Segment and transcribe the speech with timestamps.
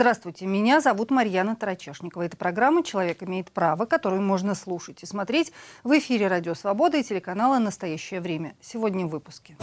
[0.00, 2.22] Здравствуйте, меня зовут Марьяна Тарачешникова.
[2.22, 5.52] Это программа «Человек имеет право», которую можно слушать и смотреть
[5.84, 8.54] в эфире «Радио Свобода» и телеканала «Настоящее время».
[8.62, 9.58] Сегодня в выпуске.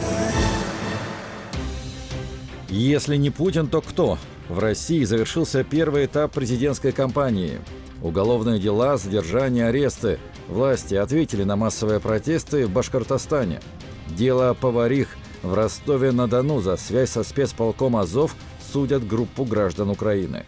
[2.68, 4.16] Если не Путин, то кто?
[4.48, 7.58] В России завершился первый этап президентской кампании.
[8.00, 10.20] Уголовные дела, задержания, аресты.
[10.46, 13.60] Власти ответили на массовые протесты в Башкортостане.
[14.06, 18.36] Дело поварих в Ростове-на-Дону за связь со спецполком «Азов»
[18.72, 20.44] судят группу граждан Украины.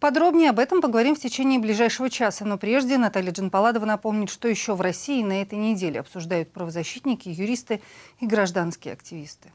[0.00, 2.44] Подробнее об этом поговорим в течение ближайшего часа.
[2.44, 7.80] Но прежде Наталья Джанпаладова напомнит, что еще в России на этой неделе обсуждают правозащитники, юристы
[8.20, 9.50] и гражданские активисты.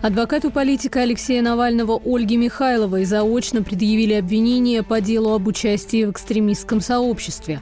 [0.00, 6.80] Адвокату политика Алексея Навального Ольге Михайловой заочно предъявили обвинение по делу об участии в экстремистском
[6.80, 7.60] сообществе.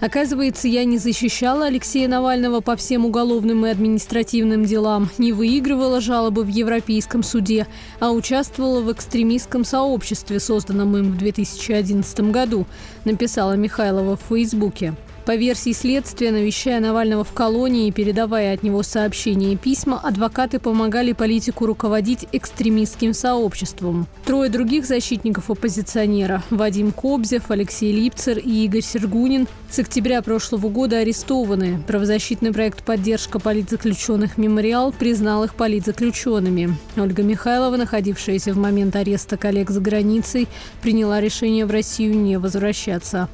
[0.00, 6.44] Оказывается, я не защищала Алексея Навального по всем уголовным и административным делам, не выигрывала жалобы
[6.44, 7.66] в Европейском суде,
[7.98, 12.66] а участвовала в экстремистском сообществе, созданном им в 2011 году,
[13.04, 14.94] написала Михайлова в Фейсбуке.
[15.28, 20.58] По версии следствия, навещая Навального в колонии и передавая от него сообщения и письма, адвокаты
[20.58, 24.06] помогали политику руководить экстремистским сообществом.
[24.24, 31.00] Трое других защитников оппозиционера– Вадим Кобзев, Алексей Липцер и Игорь Сергунин– с октября прошлого года
[31.00, 31.84] арестованы.
[31.86, 36.74] Правозащитный проект «Поддержка политзаключенных Мемориал» признал их политзаключенными.
[36.96, 40.48] Ольга Михайлова, находившаяся в момент ареста коллег за границей,
[40.80, 43.28] приняла решение в Россию не возвращаться.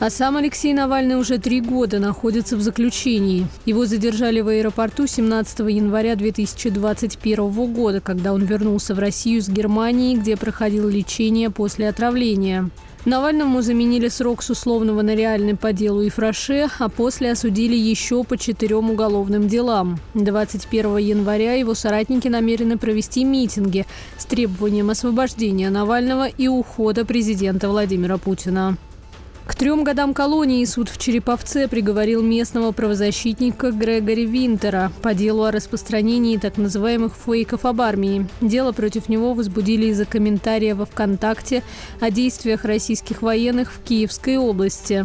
[0.00, 3.46] А сам Алексей Навальный уже три года находится в заключении.
[3.66, 10.16] Его задержали в аэропорту 17 января 2021 года, когда он вернулся в Россию с Германии,
[10.16, 12.70] где проходил лечение после отравления.
[13.04, 18.24] Навальному заменили срок с условного на реальный по делу и фраше, а после осудили еще
[18.24, 19.98] по четырем уголовным делам.
[20.14, 23.84] 21 января его соратники намерены провести митинги
[24.16, 28.78] с требованием освобождения Навального и ухода президента Владимира Путина.
[29.50, 35.50] К трем годам колонии суд в Череповце приговорил местного правозащитника Грегори Винтера по делу о
[35.50, 38.28] распространении так называемых фейков об армии.
[38.40, 41.64] Дело против него возбудили из-за комментария во ВКонтакте
[41.98, 45.04] о действиях российских военных в Киевской области.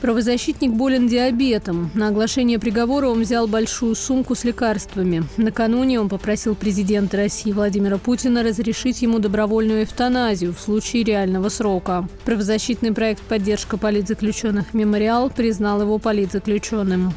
[0.00, 1.90] Правозащитник болен диабетом.
[1.94, 5.24] На оглашение приговора он взял большую сумку с лекарствами.
[5.36, 12.08] Накануне он попросил президента России Владимира Путина разрешить ему добровольную эвтаназию в случае реального срока.
[12.24, 17.12] Правозащитный проект «Поддержка политзаключенных Мемориал» признал его политзаключенным.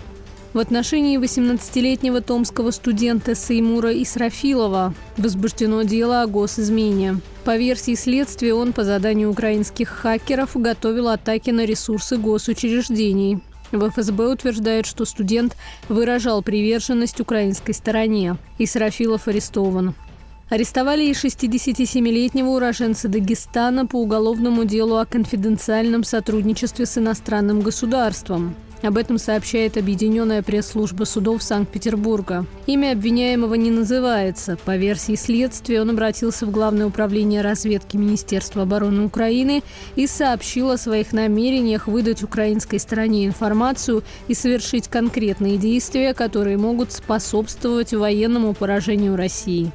[0.53, 7.21] В отношении 18-летнего томского студента Сеймура Исрафилова возбуждено дело о госизмене.
[7.45, 13.39] По версии следствия, он по заданию украинских хакеров готовил атаки на ресурсы госучреждений.
[13.71, 15.55] В ФСБ утверждают, что студент
[15.87, 18.35] выражал приверженность украинской стороне.
[18.59, 19.95] Исрафилов арестован.
[20.49, 28.53] Арестовали и 67-летнего уроженца Дагестана по уголовному делу о конфиденциальном сотрудничестве с иностранным государством.
[28.81, 32.45] Об этом сообщает Объединенная пресс-служба судов Санкт-Петербурга.
[32.65, 34.57] Имя обвиняемого не называется.
[34.65, 39.63] По версии следствия, он обратился в Главное управление разведки Министерства обороны Украины
[39.95, 46.91] и сообщил о своих намерениях выдать украинской стороне информацию и совершить конкретные действия, которые могут
[46.91, 49.71] способствовать военному поражению России.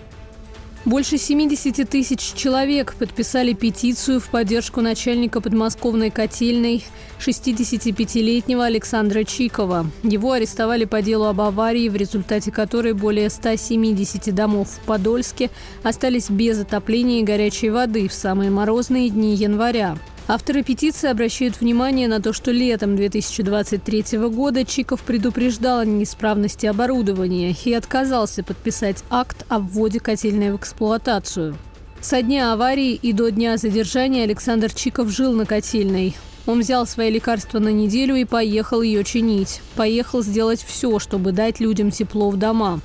[0.87, 6.85] Больше 70 тысяч человек подписали петицию в поддержку начальника подмосковной котельной
[7.19, 9.87] 65-летнего Александра Чикова.
[10.05, 15.51] Его арестовали по делу об аварии, в результате которой более 170 домов в Подольске
[15.83, 19.99] остались без отопления и горячей воды в самые морозные дни января.
[20.29, 27.55] Авторы петиции обращают внимание на то, что летом 2023 года Чиков предупреждал о неисправности оборудования
[27.65, 31.57] и отказался подписать акт о вводе котельной в эксплуатацию.
[32.01, 36.17] Со дня аварии и до дня задержания Александр Чиков жил на котельной.
[36.47, 39.61] Он взял свои лекарства на неделю и поехал ее чинить.
[39.77, 42.81] Поехал сделать все, чтобы дать людям тепло в дома.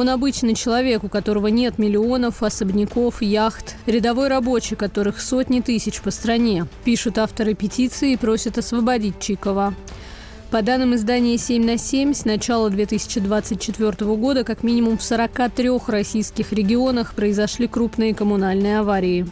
[0.00, 3.76] Он обычный человек, у которого нет миллионов, особняков, яхт.
[3.84, 6.64] Рядовой рабочий, которых сотни тысяч по стране.
[6.84, 9.74] Пишут авторы петиции и просят освободить Чикова.
[10.50, 16.54] По данным издания «7 на 7», с начала 2024 года как минимум в 43 российских
[16.54, 19.28] регионах произошли крупные коммунальные аварии.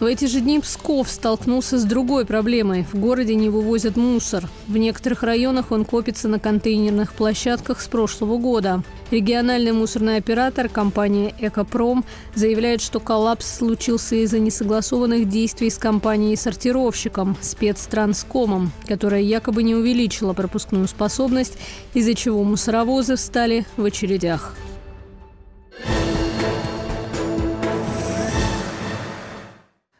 [0.00, 2.84] В эти же дни Псков столкнулся с другой проблемой.
[2.84, 4.48] В городе не вывозят мусор.
[4.68, 8.84] В некоторых районах он копится на контейнерных площадках с прошлого года.
[9.10, 12.04] Региональный мусорный оператор компания «Экопром»
[12.36, 20.86] заявляет, что коллапс случился из-за несогласованных действий с компанией-сортировщиком спецтранскомом, которая якобы не увеличила пропускную
[20.86, 21.58] способность,
[21.94, 24.54] из-за чего мусоровозы встали в очередях.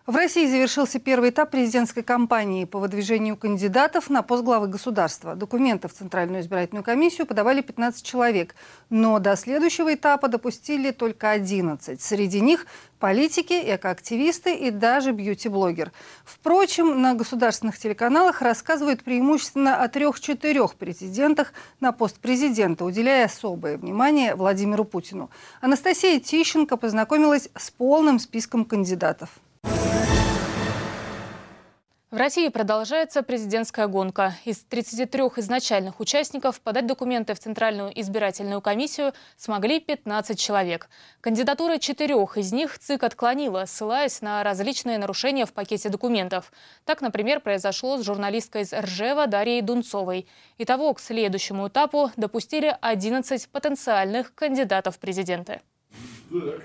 [0.09, 5.35] В России завершился первый этап президентской кампании по выдвижению кандидатов на пост главы государства.
[5.35, 8.55] Документы в Центральную избирательную комиссию подавали 15 человек,
[8.89, 12.01] но до следующего этапа допустили только 11.
[12.01, 12.67] Среди них
[12.99, 15.93] политики, экоактивисты и даже бьюти-блогер.
[16.25, 24.35] Впрочем, на государственных телеканалах рассказывают преимущественно о трех-четырех претендентах на пост президента, уделяя особое внимание
[24.37, 25.29] Владимиру Путину.
[25.61, 29.29] Анастасия Тищенко познакомилась с полным списком кандидатов.
[32.11, 34.35] В России продолжается президентская гонка.
[34.47, 40.89] Из 33 изначальных участников подать документы в Центральную избирательную комиссию смогли 15 человек.
[41.21, 46.51] Кандидатуры четырех из них ЦИК отклонила, ссылаясь на различные нарушения в пакете документов.
[46.87, 50.27] Так, например, произошло с журналисткой из Ржева Дарьей Дунцовой.
[50.57, 55.61] Итого к следующему этапу допустили 11 потенциальных кандидатов в президенты.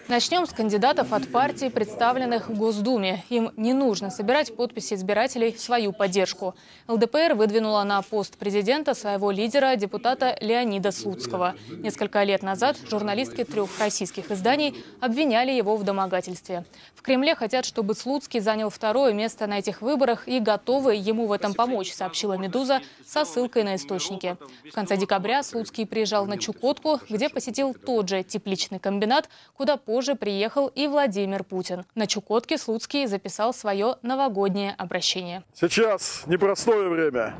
[0.09, 3.23] Начнем с кандидатов от партий, представленных в Госдуме.
[3.29, 6.53] Им не нужно собирать подписи избирателей в свою поддержку.
[6.89, 11.55] ЛДПР выдвинула на пост президента своего лидера, депутата Леонида Слуцкого.
[11.69, 16.65] Несколько лет назад журналистки трех российских изданий обвиняли его в домогательстве.
[16.93, 21.31] В Кремле хотят, чтобы Слуцкий занял второе место на этих выборах и готовы ему в
[21.31, 24.35] этом помочь, сообщила «Медуза» со ссылкой на источники.
[24.69, 30.15] В конце декабря Слуцкий приезжал на Чукотку, где посетил тот же тепличный комбинат, куда позже
[30.15, 31.85] приехал и Владимир Путин.
[31.95, 35.43] На Чукотке Слуцкий записал свое новогоднее обращение.
[35.53, 37.35] Сейчас непростое время,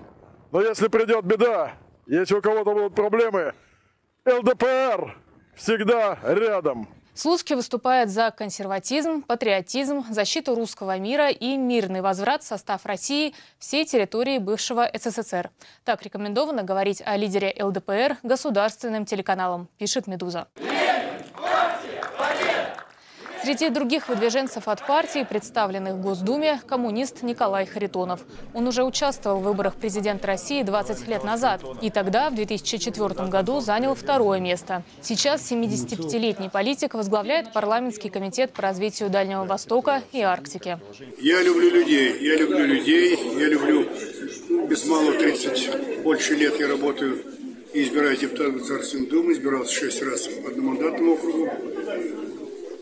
[0.52, 1.74] но если придет беда,
[2.08, 3.54] если у кого-то будут проблемы,
[4.26, 5.18] ЛДПР
[5.56, 6.88] всегда рядом.
[7.16, 13.86] Слуцкий выступает за консерватизм, патриотизм, защиту русского мира и мирный возврат в состав России всей
[13.86, 15.52] территории бывшего СССР.
[15.84, 20.48] Так рекомендовано говорить о лидере ЛДПР государственным телеканалам, пишет «Медуза».
[23.44, 28.22] Среди других выдвиженцев от партии, представленных в Госдуме, коммунист Николай Харитонов.
[28.54, 31.62] Он уже участвовал в выборах президента России 20 лет назад.
[31.82, 34.84] И тогда, в 2004 году, занял второе место.
[35.02, 40.80] Сейчас 75-летний политик возглавляет парламентский комитет по развитию Дальнего Востока и Арктики.
[41.20, 43.90] Я люблю людей, я люблю людей, я люблю
[44.70, 47.22] без малого 30, больше лет я работаю
[47.74, 51.50] и избираюсь депутатом Государственной Думы, избирался шесть раз по одномандатному округу.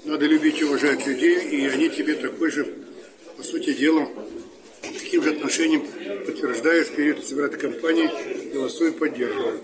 [0.04, 2.66] Надо любить и уважать людей, и они тебе такой же,
[3.38, 4.08] по сути дела,
[4.82, 5.86] таким же отношением
[6.26, 9.62] подтверждают в период избирательной кампании, голосуют, поддерживают.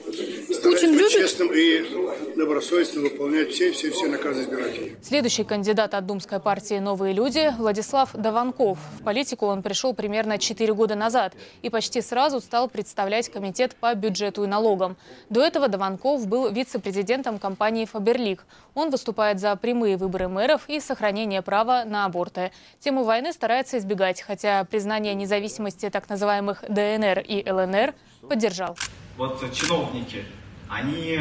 [0.53, 4.95] Стараюсь быть честным и добросовестно выполнять все-все-все наказы избирателей.
[5.01, 8.77] Следующий кандидат от Думской партии «Новые люди» Владислав Даванков.
[8.99, 11.33] В политику он пришел примерно 4 года назад
[11.63, 14.97] и почти сразу стал представлять комитет по бюджету и налогам.
[15.29, 18.45] До этого Даванков был вице-президентом компании «Фаберлик».
[18.77, 22.51] Он выступает за прямые выборы мэров и сохранение права на аборты.
[22.79, 27.95] Тему войны старается избегать, хотя признание независимости так называемых ДНР и ЛНР
[28.29, 28.77] поддержал.
[29.17, 30.25] Вот чиновники,
[30.69, 31.19] они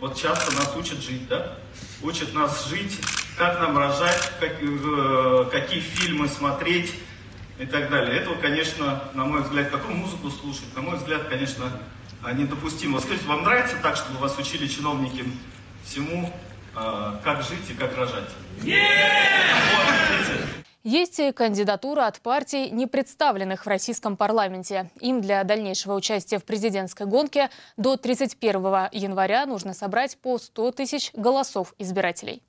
[0.00, 1.58] вот часто нас учат жить, да?
[2.02, 2.98] Учат нас жить,
[3.38, 6.92] как нам рожать, как, э, какие фильмы смотреть
[7.60, 8.18] и так далее.
[8.18, 11.70] Этого, конечно, на мой взгляд, какую музыку слушать, на мой взгляд, конечно,
[12.32, 12.94] недопустимо.
[12.94, 15.24] Вот скажите, вам нравится так, чтобы вас учили чиновники
[15.84, 16.32] всему,
[16.74, 18.28] как жить и как рожать?
[20.82, 24.90] Есть и кандидатура от партий, не представленных в российском парламенте.
[25.00, 31.10] Им для дальнейшего участия в президентской гонке до 31 января нужно собрать по 100 тысяч
[31.14, 32.42] голосов избирателей.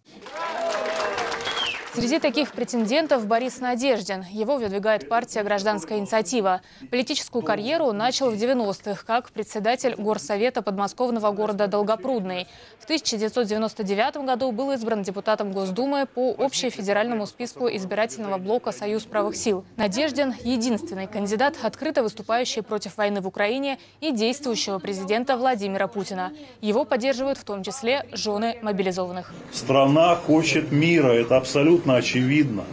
[1.95, 4.25] Среди таких претендентов Борис Надеждин.
[4.29, 6.59] Его выдвигает партия «Гражданская инициатива».
[6.91, 12.47] Политическую карьеру начал в 90-х как председатель горсовета подмосковного города Долгопрудный.
[12.79, 19.63] В 1999 году был избран депутатом Госдумы по общефедеральному списку избирательного блока «Союз правых сил».
[19.77, 26.33] Надеждин– единственный кандидат, открыто выступающий против войны в Украине и действующего президента Владимира Путина.
[26.59, 29.33] Его поддерживают в том числе жены мобилизованных.
[29.53, 32.63] Страна хочет мира, это абсолютно абсолютно очевидно.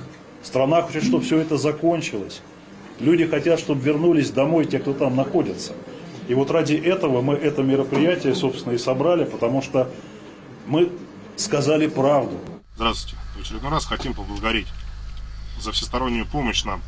[0.42, 2.40] Страна хочет, чтобы все это закончилось.
[2.98, 5.72] Люди хотят, чтобы вернулись домой те, кто там находится.
[6.28, 9.88] И вот ради этого мы это мероприятие, собственно, и собрали, потому что
[10.66, 10.90] мы
[11.36, 12.38] сказали правду.
[12.76, 13.16] Здравствуйте.
[13.36, 14.68] В очередной раз хотим поблагодарить
[15.60, 16.80] за всестороннюю помощь нам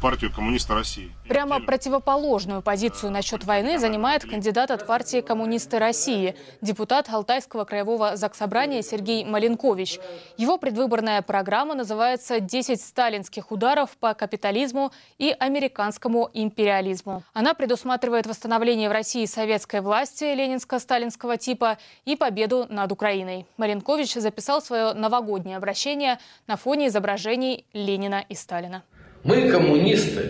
[0.00, 1.12] партию коммуниста России.
[1.28, 8.82] Прямо противоположную позицию насчет войны занимает кандидат от партии коммунисты России, депутат Алтайского краевого заксобрания
[8.82, 9.98] Сергей Маленкович.
[10.36, 17.22] Его предвыборная программа называется «10 сталинских ударов по капитализму и американскому империализму».
[17.32, 23.46] Она предусматривает восстановление в России советской власти ленинско-сталинского типа и победу над Украиной.
[23.56, 28.82] Маленкович записал свое новогоднее обращение на фоне изображений Ленина и Сталина.
[29.28, 30.22] Мы, коммунисты,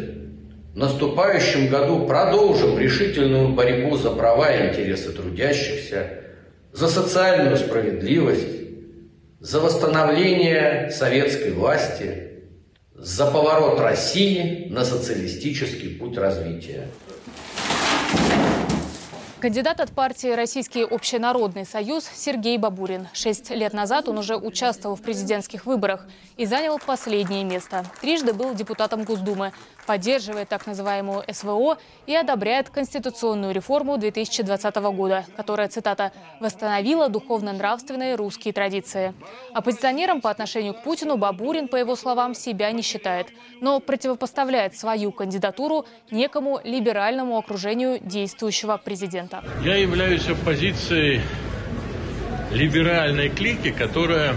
[0.74, 6.24] в наступающем году продолжим решительную борьбу за права и интересы трудящихся,
[6.72, 8.58] за социальную справедливость,
[9.38, 12.40] за восстановление советской власти,
[12.92, 16.88] за поворот России на социалистический путь развития.
[19.40, 23.06] Кандидат от партии «Российский общенародный союз» Сергей Бабурин.
[23.12, 27.86] Шесть лет назад он уже участвовал в президентских выборах и занял последнее место.
[28.00, 29.52] Трижды был депутатом Госдумы,
[29.86, 38.52] поддерживает так называемую СВО и одобряет конституционную реформу 2020 года, которая, цитата, «восстановила духовно-нравственные русские
[38.52, 39.14] традиции».
[39.54, 43.28] Оппозиционером по отношению к Путину Бабурин, по его словам, себя не считает,
[43.60, 49.27] но противопоставляет свою кандидатуру некому либеральному окружению действующего президента.
[49.62, 51.20] Я являюсь оппозицией
[52.50, 54.34] либеральной клики, которая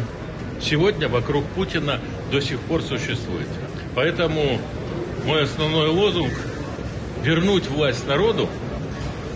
[0.61, 3.47] сегодня вокруг Путина до сих пор существует.
[3.95, 4.59] Поэтому
[5.25, 6.33] мой основной лозунг–
[7.23, 8.49] вернуть власть народу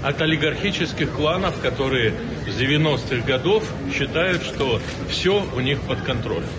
[0.03, 2.13] от олигархических кланов, которые
[2.47, 6.49] с 90-х годов считают, что все у них под контролем.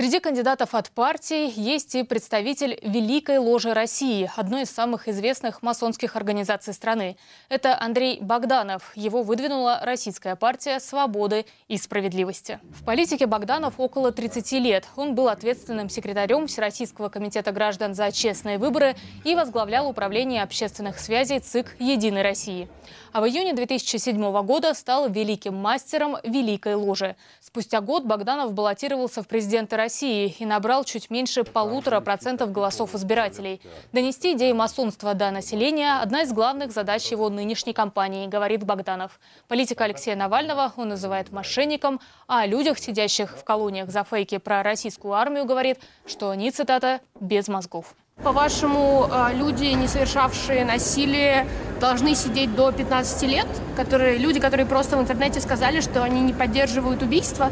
[0.00, 6.16] Среди кандидатов от партии есть и представитель Великой Ложи России, одной из самых известных масонских
[6.16, 7.18] организаций страны.
[7.50, 8.96] Это Андрей Богданов.
[8.96, 12.60] Его выдвинула Российская партия свободы и справедливости.
[12.70, 14.86] В политике Богданов около 30 лет.
[14.96, 21.40] Он был ответственным секретарем Всероссийского комитета граждан за честные выборы и возглавлял управление общественных связей
[21.40, 22.70] ЦИК «Единой России».
[23.12, 27.16] А в июне 2007 года стал великим мастером Великой Ложи.
[27.40, 33.60] Спустя год Богданов баллотировался в президенты России и набрал чуть меньше полутора процентов голосов избирателей.
[33.92, 39.18] Донести идеи масонства до населения– одна из главных задач его нынешней кампании, говорит Богданов.
[39.48, 44.62] Политика Алексея Навального он называет мошенником, а о людях, сидящих в колониях за фейки про
[44.62, 47.96] российскую армию, говорит, что они, цитата, «без мозгов».
[48.22, 51.46] По-вашему, э, люди, не совершавшие насилие,
[51.80, 53.46] должны сидеть до 15 лет?
[53.76, 57.50] Которые, люди, которые просто в интернете сказали, что они не поддерживают убийство?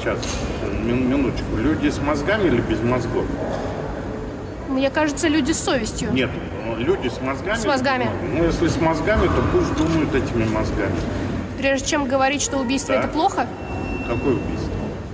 [0.00, 0.18] Сейчас,
[0.82, 1.56] минуточку.
[1.56, 3.26] Люди с мозгами или без мозгов?
[4.70, 6.10] Мне кажется, люди с совестью.
[6.12, 6.30] Нет,
[6.78, 7.56] люди с мозгами.
[7.58, 8.08] С мозгами.
[8.34, 10.96] Ну, если с мозгами, то пусть думают этими мозгами.
[11.58, 13.00] Прежде чем говорить, что убийство да.
[13.00, 13.46] это плохо?
[14.08, 14.70] Какое убийство?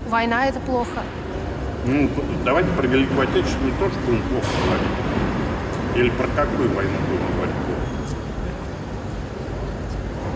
[0.09, 1.02] Война это плохо.
[1.85, 2.09] Ну,
[2.45, 5.97] давайте про Великую Отечественную тоже будем плохо говорить.
[5.97, 7.55] Или про какую войну будем говорить?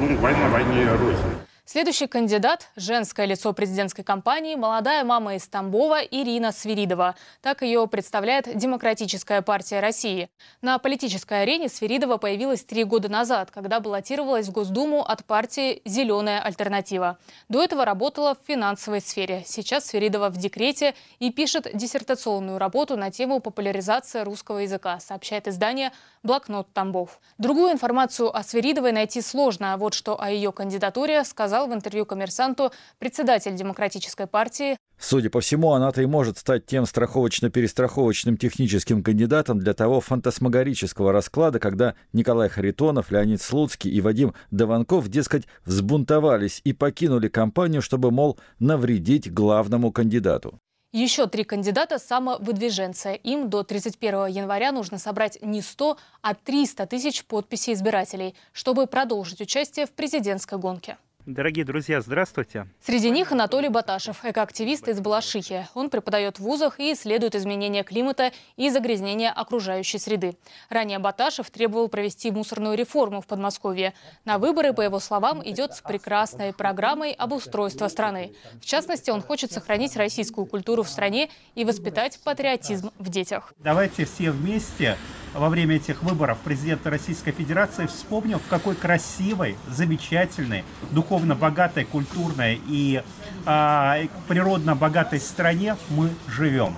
[0.00, 1.45] Ну, война войне рознь.
[1.68, 7.16] Следующий кандидат– женское лицо президентской кампании, молодая мама из Тамбова Ирина Свиридова.
[7.42, 10.30] Так ее представляет Демократическая партия России.
[10.62, 16.40] На политической арене Свиридова появилась три года назад, когда баллотировалась в Госдуму от партии «Зеленая
[16.40, 17.18] альтернатива».
[17.48, 19.42] До этого работала в финансовой сфере.
[19.44, 25.90] Сейчас Свиридова в декрете и пишет диссертационную работу на тему популяризации русского языка, сообщает издание
[26.22, 27.18] «Блокнот Тамбов».
[27.38, 29.74] Другую информацию о Свиридовой найти сложно.
[29.74, 34.76] А вот что о ее кандидатуре сказал сказал в интервью коммерсанту председатель Демократической партии.
[34.98, 41.58] Судя по всему, она-то и может стать тем страховочно-перестраховочным техническим кандидатом для того фантасмагорического расклада,
[41.58, 48.38] когда Николай Харитонов, Леонид Слуцкий и Вадим Даванков, дескать, взбунтовались и покинули компанию, чтобы, мол,
[48.58, 50.58] навредить главному кандидату.
[50.92, 53.12] Еще три кандидата самовыдвиженца.
[53.12, 59.40] Им до 31 января нужно собрать не 100, а 300 тысяч подписей избирателей, чтобы продолжить
[59.42, 60.96] участие в президентской гонке.
[61.26, 62.68] Дорогие друзья, здравствуйте.
[62.80, 65.66] Среди них Анатолий Баташев, экоактивист из Балашихи.
[65.74, 70.36] Он преподает в вузах и исследует изменения климата и загрязнения окружающей среды.
[70.68, 73.92] Ранее Баташев требовал провести мусорную реформу в Подмосковье.
[74.24, 78.32] На выборы, по его словам, идет с прекрасной программой обустройства страны.
[78.62, 83.52] В частности, он хочет сохранить российскую культуру в стране и воспитать патриотизм в детях.
[83.58, 84.96] Давайте все вместе
[85.36, 92.60] во время этих выборов президента Российской Федерации вспомнил, в какой красивой, замечательной, духовно богатой, культурной
[92.66, 93.02] и
[93.46, 96.76] э, природно богатой стране мы живем.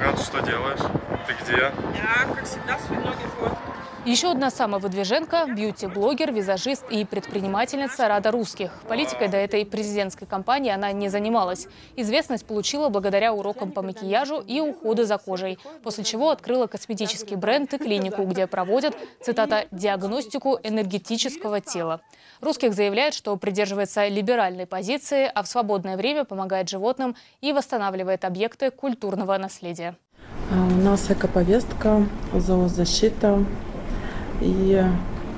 [0.00, 0.80] Рад, что делаешь?
[1.26, 1.60] Ты где?
[1.60, 3.71] Я, как всегда, свои ноги вот.
[4.04, 8.72] Еще одна самовыдвиженка– бьюти-блогер, визажист и предпринимательница Рада Русских.
[8.88, 11.68] Политикой до этой президентской кампании она не занималась.
[11.94, 17.72] Известность получила благодаря урокам по макияжу и уходу за кожей, после чего открыла косметический бренд
[17.74, 22.00] и клинику, где проводят, цитата, «диагностику энергетического тела».
[22.40, 28.72] Русских заявляет, что придерживается либеральной позиции, а в свободное время помогает животным и восстанавливает объекты
[28.72, 29.96] культурного наследия.
[30.50, 32.04] А у нас экоповестка,
[32.34, 33.44] зоозащита,
[34.42, 34.84] и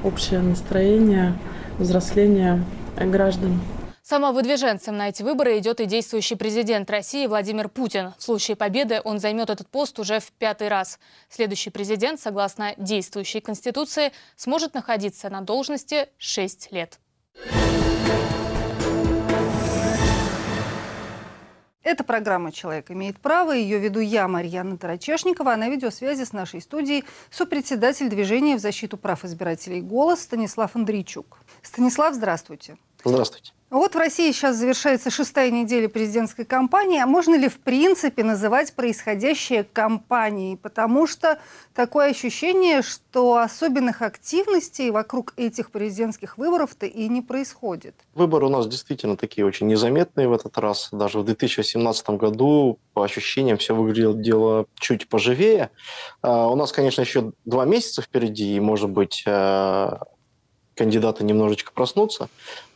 [0.03, 1.35] общее настроение
[1.79, 2.65] взросления
[2.97, 3.61] граждан.
[4.03, 8.13] Самовыдвиженцем на эти выборы идет и действующий президент России Владимир Путин.
[8.19, 10.99] В случае победы он займет этот пост уже в пятый раз.
[11.31, 16.99] Следующий президент, согласно действующей Конституции, сможет находиться на должности 6 лет.
[21.85, 23.53] Это программа «Человек имеет право».
[23.53, 28.97] Ее веду я, Марьяна Тарачешникова, а на видеосвязи с нашей студией сопредседатель движения в защиту
[28.97, 31.39] прав избирателей «Голос» Станислав Андрейчук.
[31.63, 32.79] Станислав, здравствуйте.
[33.05, 33.53] Здравствуйте.
[33.75, 37.01] Вот в России сейчас завершается шестая неделя президентской кампании.
[37.01, 40.57] А можно ли в принципе называть происходящее кампанией?
[40.57, 41.41] Потому что
[41.75, 47.97] такое ощущение, что особенных активностей вокруг этих президентских выборов-то и не происходит.
[48.15, 50.91] Выборы у нас действительно такие очень незаметные в этот раз.
[50.93, 55.71] Даже в 2017 году по ощущениям все выглядело чуть поживее.
[56.23, 59.99] А, у нас, конечно, еще два месяца впереди, и, может быть, а,
[60.75, 62.29] кандидаты немножечко проснутся.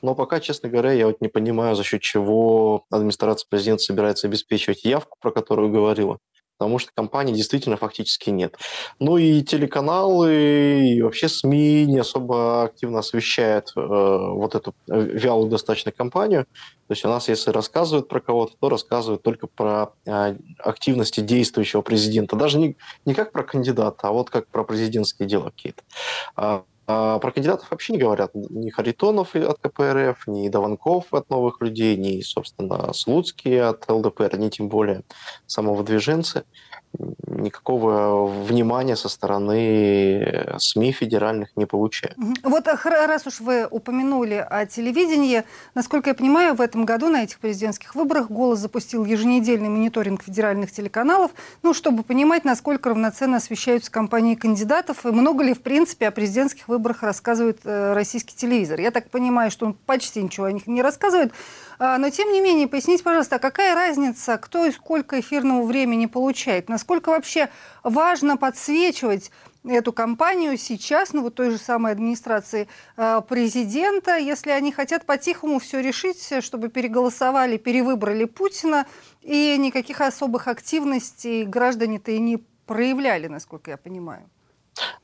[0.02, 4.84] Но пока, честно говоря, я вот не понимаю, за счет чего администрация президента собирается обеспечивать
[4.84, 6.18] явку, про которую говорила.
[6.58, 8.56] Потому что компании действительно фактически нет.
[8.98, 15.92] Ну и телеканалы, и вообще СМИ не особо активно освещают э, вот эту вялую достаточно
[15.92, 16.46] компанию.
[16.88, 21.82] То есть у нас, если рассказывают про кого-то, то рассказывают только про э, активности действующего
[21.82, 22.34] президента.
[22.34, 25.84] Даже не, не как про кандидата, а вот как про президентские дела какие-то.
[26.90, 28.30] А про кандидатов вообще не говорят.
[28.34, 34.48] Ни Харитонов от КПРФ, ни Даванков от «Новых людей», ни, собственно, Слуцкий от ЛДПР, ни
[34.48, 35.02] тем более
[35.46, 36.44] самовыдвиженцы
[37.26, 42.16] никакого внимания со стороны СМИ федеральных не получают.
[42.42, 47.22] Вот а, раз уж вы упомянули о телевидении, насколько я понимаю, в этом году на
[47.22, 51.30] этих президентских выборах «Голос» запустил еженедельный мониторинг федеральных телеканалов,
[51.62, 56.68] ну, чтобы понимать, насколько равноценно освещаются кампании кандидатов и много ли, в принципе, о президентских
[56.68, 58.80] выборах рассказывает э, российский телевизор.
[58.80, 61.32] Я так понимаю, что он почти ничего о них не рассказывает,
[61.78, 66.06] а, но, тем не менее, поясните, пожалуйста, а какая разница, кто и сколько эфирного времени
[66.06, 66.68] получает?
[66.68, 67.48] Насколько вообще
[67.84, 69.30] важно подсвечивать
[69.64, 75.58] эту кампанию сейчас, ну вот той же самой администрации а, президента, если они хотят по-тихому
[75.58, 78.86] все решить, чтобы переголосовали, перевыбрали Путина,
[79.22, 84.28] и никаких особых активностей граждане-то и не проявляли, насколько я понимаю.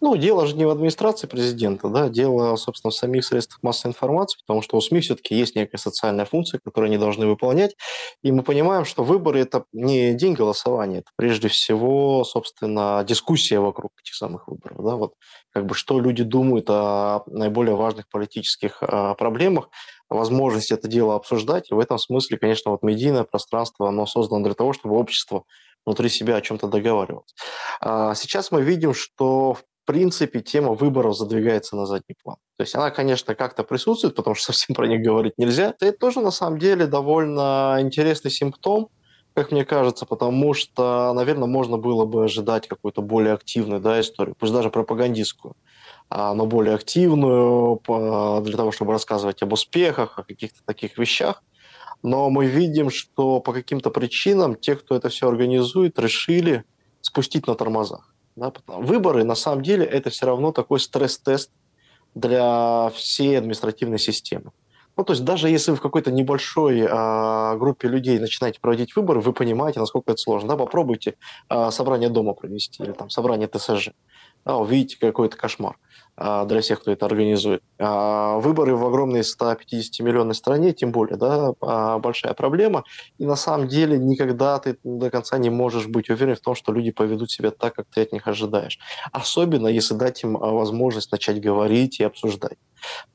[0.00, 4.38] Ну, дело же не в администрации президента, да, дело, собственно, в самих средствах массовой информации,
[4.46, 7.76] потому что у СМИ все-таки есть некая социальная функция, которую они должны выполнять.
[8.22, 13.92] И мы понимаем, что выборы– это не день голосования, это прежде всего, собственно, дискуссия вокруг
[14.00, 14.76] этих самых выборов.
[14.78, 15.14] Да, вот
[15.52, 19.68] как бы что люди думают о наиболее важных политических а, проблемах,
[20.08, 21.70] возможность это дело обсуждать.
[21.70, 25.44] И в этом смысле, конечно, вот медийное пространство, оно создано для того, чтобы общество
[25.84, 27.34] внутри себя о чем-то договаривалось.
[27.80, 32.36] А сейчас мы видим, что в принципе тема выборов задвигается на задний план.
[32.56, 35.74] То есть она, конечно, как-то присутствует, потому что совсем про них говорить нельзя.
[35.80, 38.88] Это тоже на самом деле довольно интересный симптом,
[39.34, 44.36] как мне кажется, потому что, наверное, можно было бы ожидать какую-то более активную да, историю,
[44.38, 45.54] пусть даже пропагандистскую,
[46.16, 47.80] но более активную
[48.42, 51.42] для того, чтобы рассказывать об успехах, о каких-то таких вещах
[52.04, 56.64] но мы видим, что по каким-то причинам те, кто это все организует, решили
[57.00, 58.14] спустить на тормозах.
[58.66, 61.50] Выборы, на самом деле, это все равно такой стресс-тест
[62.14, 64.52] для всей административной системы.
[64.98, 69.20] Ну, то есть даже если вы в какой-то небольшой э, группе людей начинаете проводить выборы,
[69.20, 70.50] вы понимаете, насколько это сложно.
[70.50, 70.56] Да?
[70.56, 71.14] Попробуйте
[71.48, 73.88] э, собрание дома провести или там собрание ТСЖ.
[74.44, 75.78] Да, увидите какой-то кошмар.
[76.16, 77.62] А, для всех, кто это организует.
[77.78, 82.84] А, выборы в огромной 150-миллионной стране, тем более, да, а, большая проблема.
[83.18, 86.72] И на самом деле никогда ты до конца не можешь быть уверен в том, что
[86.72, 88.78] люди поведут себя так, как ты от них ожидаешь.
[89.10, 92.58] Особенно, если дать им возможность начать говорить и обсуждать.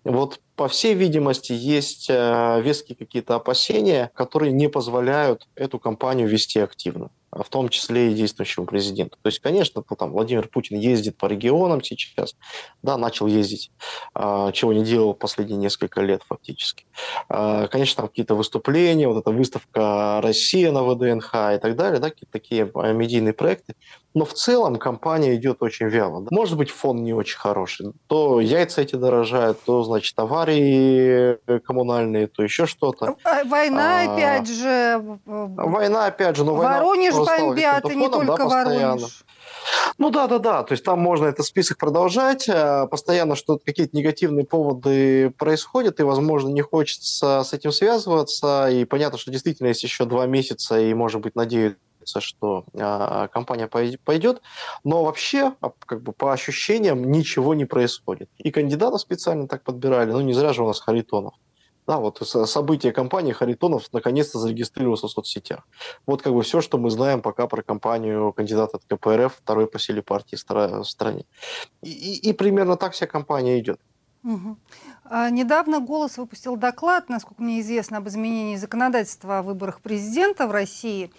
[0.04, 7.12] Вот, по всей видимости, есть веские какие-то опасения, которые не позволяют эту кампанию вести активно.
[7.32, 9.18] В том числе и действующему президенту.
[9.22, 12.36] То есть, конечно, ну, там Владимир Путин ездит по регионам сейчас,
[12.82, 13.72] да, начал ездить,
[14.14, 16.86] а, чего не делал последние несколько лет фактически.
[17.28, 22.10] А, конечно, там какие-то выступления, вот эта выставка «Россия» на ВДНХ и так далее, да,
[22.10, 23.76] какие-то такие а, медийные проекты.
[24.16, 26.26] Но в целом компания идет очень вяло.
[26.32, 27.94] Может быть, фон не очень хороший.
[28.08, 33.16] То яйца эти дорожают, то, значит, аварии коммунальные, то еще что-то.
[33.46, 35.20] Война, а, опять же.
[35.26, 36.44] Война, опять же.
[36.44, 39.26] Но Воронеж бомбят, и не только да, Воронеж.
[39.98, 40.64] Ну да, да, да.
[40.64, 42.48] То есть там можно этот список продолжать.
[42.48, 48.70] Э, постоянно что-то какие-то негативные поводы происходят, и, возможно, не хочется с этим связываться.
[48.72, 51.80] И понятно, что действительно есть еще два месяца, и, может быть, надеются
[52.20, 54.42] что э, компания пойдет,
[54.84, 58.30] но вообще, а, как бы по ощущениям, ничего не происходит.
[58.38, 61.34] И кандидатов специально так подбирали, ну не зря же у нас Харитонов.
[61.88, 65.68] Да, вот событие компании Харитонов наконец-то зарегистрировался в соцсетях.
[66.06, 69.80] Вот как бы все, что мы знаем пока про компанию кандидата от КПРФ, второй по
[69.80, 71.26] силе партии в стране.
[71.82, 73.80] И, и, и примерно так вся компания идет.
[74.24, 74.58] Угу.
[75.32, 81.12] Недавно «Голос» выпустил доклад, насколько мне известно, об изменении законодательства о выборах президента в России.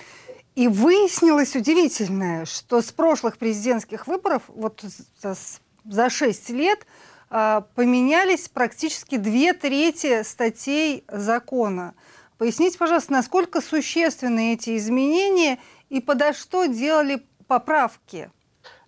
[0.60, 4.84] И выяснилось удивительное, что с прошлых президентских выборов, вот
[5.22, 6.86] за 6 лет,
[7.30, 11.94] а, поменялись практически две трети статей закона.
[12.36, 18.30] Поясните, пожалуйста, насколько существенны эти изменения и подо что делали поправки?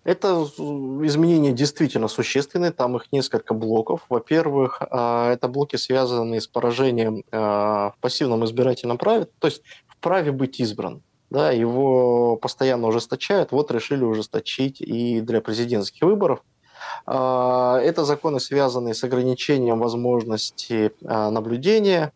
[0.03, 4.01] Это изменения действительно существенные, там их несколько блоков.
[4.09, 9.97] Во-первых, а, это блоки, связанные с поражением а, в пассивном избирательном праве, то есть в
[9.97, 11.01] праве быть избран.
[11.33, 16.43] Да, его постоянно ужесточают, вот решили ужесточить и для президентских выборов.
[17.07, 22.13] А, это законы, связанные с ограничением возможности а, наблюдения.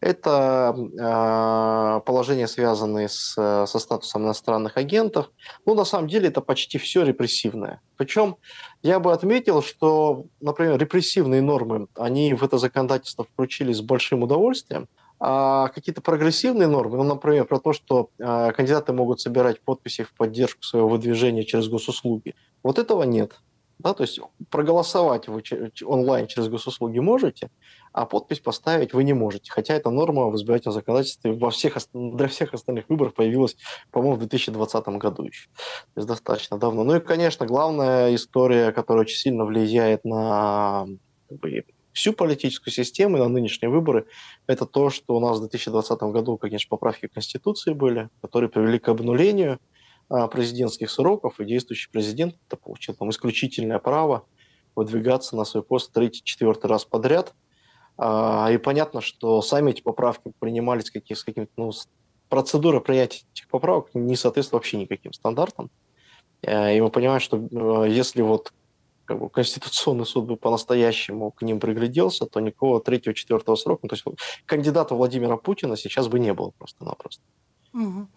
[0.00, 5.30] Это а, положения, связанные с, со статусом иностранных агентов.
[5.64, 7.80] Ну, на самом деле, это почти все репрессивное.
[7.96, 8.34] Причем
[8.82, 14.88] я бы отметил, что, например, репрессивные нормы, они в это законодательство включили с большим удовольствием,
[15.18, 20.62] какие-то прогрессивные нормы, ну, например, про то, что э, кандидаты могут собирать подписи в поддержку
[20.62, 23.40] своего выдвижения через госуслуги, вот этого нет.
[23.78, 25.42] Да, то есть проголосовать вы
[25.84, 27.50] онлайн через госуслуги можете,
[27.92, 29.50] а подпись поставить вы не можете.
[29.52, 33.56] Хотя эта норма в избирательном законодательстве во всех, для всех остальных выборов появилась,
[33.90, 35.48] по-моему, в 2020 году еще.
[35.94, 36.84] То есть достаточно давно.
[36.84, 40.86] Ну и, конечно, главная история, которая очень сильно влияет на
[41.96, 44.06] всю политическую систему и на нынешние выборы,
[44.46, 48.88] это то, что у нас в 2020 году, конечно, поправки Конституции были, которые привели к
[48.88, 49.58] обнулению–
[50.08, 54.24] а, президентских сроков, и действующий президент получил там исключительное право
[54.76, 57.34] выдвигаться на свой пост третий, четвертый раз подряд.
[57.98, 61.72] А, и понятно, что сами эти поправки принимались какие, с какими-то, ну,
[62.28, 65.70] процедура принятия этих поправок не соответствует вообще никаким стандартам.
[66.42, 68.52] Э, и мы понимаем, что э, если вот
[69.06, 73.88] как бы, Конституционный суд бы по-настоящему к ним пригляделся, то никакого третьего, четвертого срока, ну,
[73.88, 74.04] то есть
[74.44, 77.22] кандидата Владимира Путина сейчас бы не было просто-напросто.
[77.72, 78.08] Угу.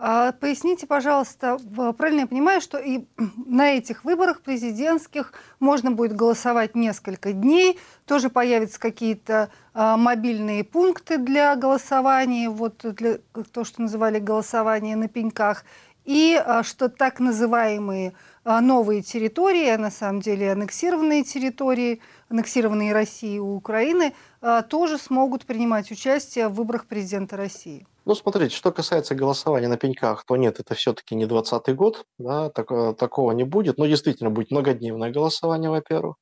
[0.00, 1.58] А, поясните, пожалуйста,
[1.96, 3.04] правильно я понимаю, что и
[3.46, 11.18] на этих выборах президентских можно будет голосовать несколько дней, тоже появятся какие-то а, мобильные пункты
[11.18, 13.18] для голосования, вот для
[13.52, 15.64] то, что называли голосование на пеньках,
[16.08, 23.40] и а, что так называемые новые территории, на самом деле аннексированные территории, аннексированные Россией и
[23.40, 24.14] Украины,
[24.70, 27.86] тоже смогут принимать участие в выборах президента России.
[28.06, 32.48] Ну, смотрите, что касается голосования на пеньках, то нет, это все-таки не 2020 год, да,
[32.48, 33.76] так, такого не будет.
[33.76, 36.16] Но действительно будет многодневное голосование, во-первых.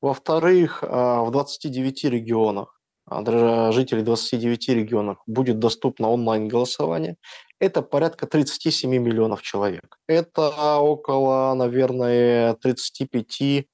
[0.00, 7.16] Во-вторых, а, в 29 регионах, а, жителей 29 регионов будет доступно онлайн-голосование.
[7.60, 9.98] Это порядка 37 миллионов человек.
[10.08, 13.66] Это около, наверное, 35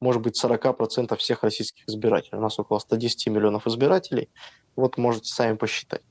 [0.00, 2.36] может быть, 40% всех российских избирателей.
[2.36, 4.28] У нас около 110 миллионов избирателей.
[4.76, 6.02] Вот можете сами посчитать.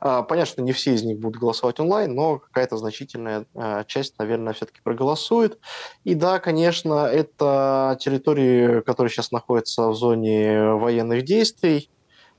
[0.00, 4.54] А, понятно, не все из них будут голосовать онлайн, но какая-то значительная а, часть, наверное,
[4.54, 5.58] все-таки проголосует.
[6.04, 11.90] И да, конечно, это территории, которые сейчас находятся в зоне военных действий.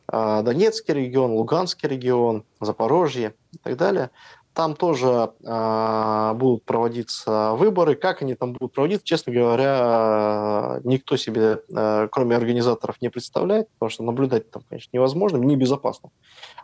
[0.07, 4.09] А, Донецкий регион, Луганский регион, Запорожье и так далее.
[4.53, 7.95] Там тоже э, будут проводиться выборы.
[7.95, 13.89] Как они там будут проводиться, честно говоря, никто себе, э, кроме организаторов, не представляет, потому
[13.89, 16.09] что наблюдать там, конечно, невозможно, небезопасно,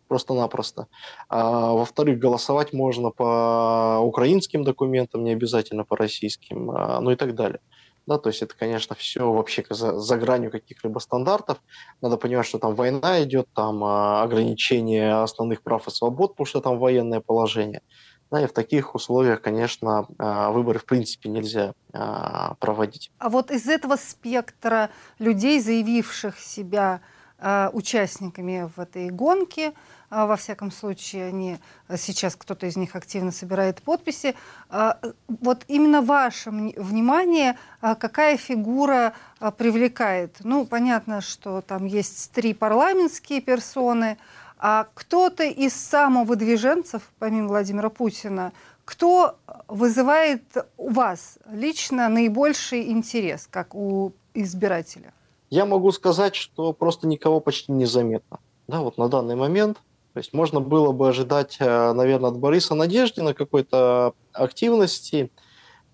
[0.08, 0.88] просто-напросто.
[1.30, 7.34] А, во-вторых, голосовать можно по украинским документам, не обязательно по российским, э, ну и так
[7.34, 7.60] далее.
[8.10, 11.60] Да, то есть это, конечно, все вообще за, за гранью каких-либо стандартов.
[12.02, 16.60] Надо понимать, что там война идет, там э, ограничение основных прав и свобод, потому что
[16.60, 17.84] там военное положение.
[18.32, 23.12] Да, и в таких условиях, конечно, а, выборы в принципе нельзя а, проводить.
[23.19, 27.18] А вот из этого спектра людей, заявивших себя а,
[27.73, 29.73] участниками в этой гонке,
[30.10, 31.58] во всяком случае, они
[31.97, 34.36] сейчас кто-то из них активно собирает подписи.
[35.28, 39.13] Вот именно ваше внимание, какая фигура
[39.58, 40.38] привлекает?
[40.39, 44.17] Ну, понятно, что там есть три парламентские персоны,
[44.58, 48.52] а кто-то из самовыдвиженцев, помимо Владимира Путина,
[48.84, 50.43] кто вызывает
[50.75, 55.13] у вас лично наибольший интерес, как у избирателя?
[55.50, 58.40] Я могу сказать, что просто никого почти не заметно.
[58.68, 59.78] Да, вот на данный момент.
[60.14, 65.32] То есть можно было бы ожидать, э, наверное, от Бориса Надеждина какой-то активности,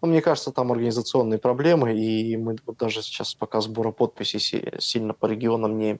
[0.02, 5.14] но мне кажется, там организационные проблемы, и мы вот даже сейчас пока сбора подписей сильно
[5.14, 6.00] по регионам не,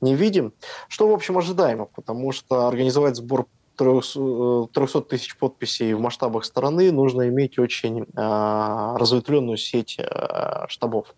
[0.00, 0.52] не видим.
[0.88, 6.92] Что, в общем, ожидаемо, потому что организовать сбор 300 э, тысяч подписей в масштабах страны
[6.92, 11.14] нужно иметь очень э, разветвленную сеть э, штабов.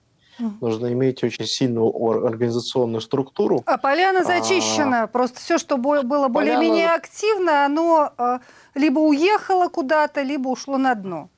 [0.61, 1.91] Нужно иметь очень сильную
[2.27, 3.63] организационную структуру.
[3.67, 5.05] А поляна зачищена.
[5.05, 5.07] А...
[5.07, 6.95] Просто все, что было более-менее поляна...
[6.95, 8.39] активно, оно э,
[8.75, 11.29] либо уехало куда-то, либо ушло на дно.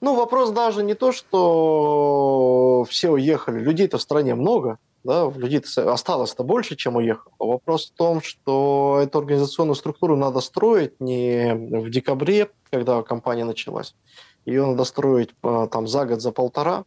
[0.00, 3.60] Ну, вопрос даже не то, что все уехали.
[3.60, 7.32] Людей-то в стране много, да, людей осталось-то больше, чем уехало.
[7.38, 13.94] Вопрос в том, что эту организационную структуру надо строить не в декабре, когда кампания началась.
[14.44, 16.84] Ее надо строить а, там за год, за полтора.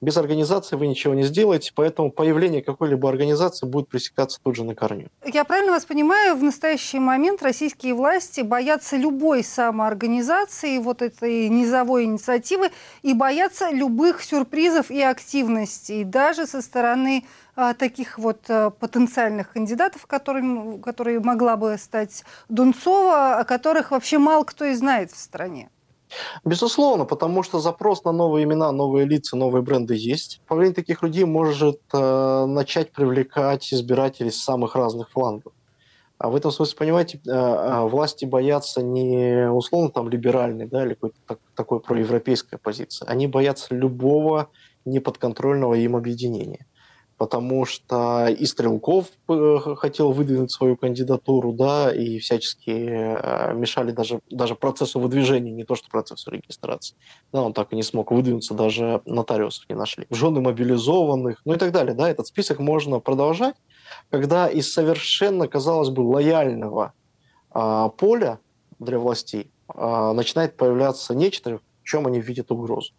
[0.00, 4.74] Без организации вы ничего не сделаете, поэтому появление какой-либо организации будет пресекаться тут же на
[4.74, 5.08] корню.
[5.24, 12.04] Я правильно вас понимаю, в настоящий момент российские власти боятся любой самоорганизации, вот этой низовой
[12.04, 12.70] инициативы,
[13.02, 20.06] и боятся любых сюрпризов и активностей, даже со стороны а, таких вот а, потенциальных кандидатов,
[20.06, 25.68] которым, которые могла бы стать Дунцова, о которых вообще мало кто и знает в стране.
[26.44, 30.40] Безусловно, потому что запрос на новые имена, новые лица, новые бренды есть.
[30.46, 35.52] Появление таких людей может э, начать привлекать избирателей с самых разных флангов.
[36.18, 40.94] А в этом смысле, понимаете, э, э, власти боятся не условно там либеральной, да, или
[40.94, 43.06] какой-то так, такой проевропейской позиции.
[43.08, 44.50] Они боятся любого
[44.84, 46.66] неподконтрольного им объединения
[47.20, 54.22] потому что и Стрелков э, хотел выдвинуть свою кандидатуру, да, и всячески э, мешали даже,
[54.30, 56.96] даже процессу выдвижения, не то что процессу регистрации.
[57.30, 60.06] Да, он так и не смог выдвинуться, даже нотариусов не нашли.
[60.08, 63.56] Жены мобилизованных, ну и так далее, да, этот список можно продолжать,
[64.08, 66.94] когда из совершенно, казалось бы, лояльного
[67.50, 68.38] а, поля
[68.78, 72.94] для властей а, начинает появляться нечто, в чем они видят угрозу.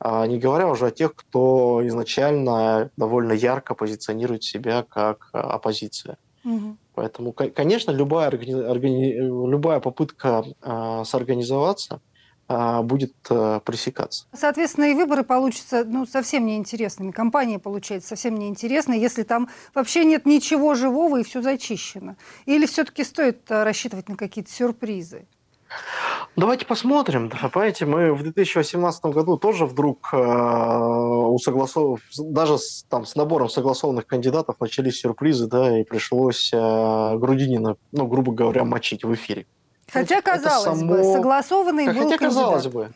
[0.00, 6.16] А не говоря уже о тех, кто изначально довольно ярко позиционирует себя как а, оппозиция.
[6.42, 6.76] Угу.
[6.94, 9.12] Поэтому, конечно, любая, органи...
[9.12, 12.00] любая попытка э, сорганизоваться
[12.48, 14.26] э, будет э, пресекаться.
[14.32, 17.10] Соответственно, и выборы получатся ну, совсем неинтересными.
[17.10, 22.16] Компания получается совсем неинтересной, если там вообще нет ничего живого и все зачищено.
[22.46, 25.26] Или все-таки стоит рассчитывать на какие-то сюрпризы?
[26.36, 27.28] Давайте посмотрим.
[27.28, 32.00] Понимаете, мы в 2018 году тоже вдруг э, у согласов...
[32.18, 38.06] даже с, там, с набором согласованных кандидатов начались сюрпризы, да, и пришлось э, Грудинина, ну,
[38.06, 39.46] грубо говоря, мочить в эфире.
[39.92, 40.94] Хотя, казалось само...
[40.94, 42.90] бы, согласованный Хотя, был казалось бы.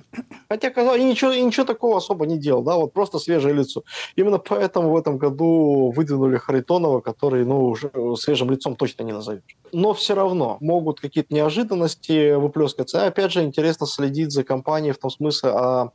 [0.49, 3.83] Хотя, казалось, и ничего, и ничего такого особо не делал, да, вот просто свежее лицо.
[4.17, 9.57] Именно поэтому в этом году выдвинули Харитонова, который, ну, уже свежим лицом точно не назовешь.
[9.73, 13.05] Но все равно могут какие-то неожиданности выплескаться.
[13.05, 15.89] И опять же, интересно следить за компанией в том смысле, а,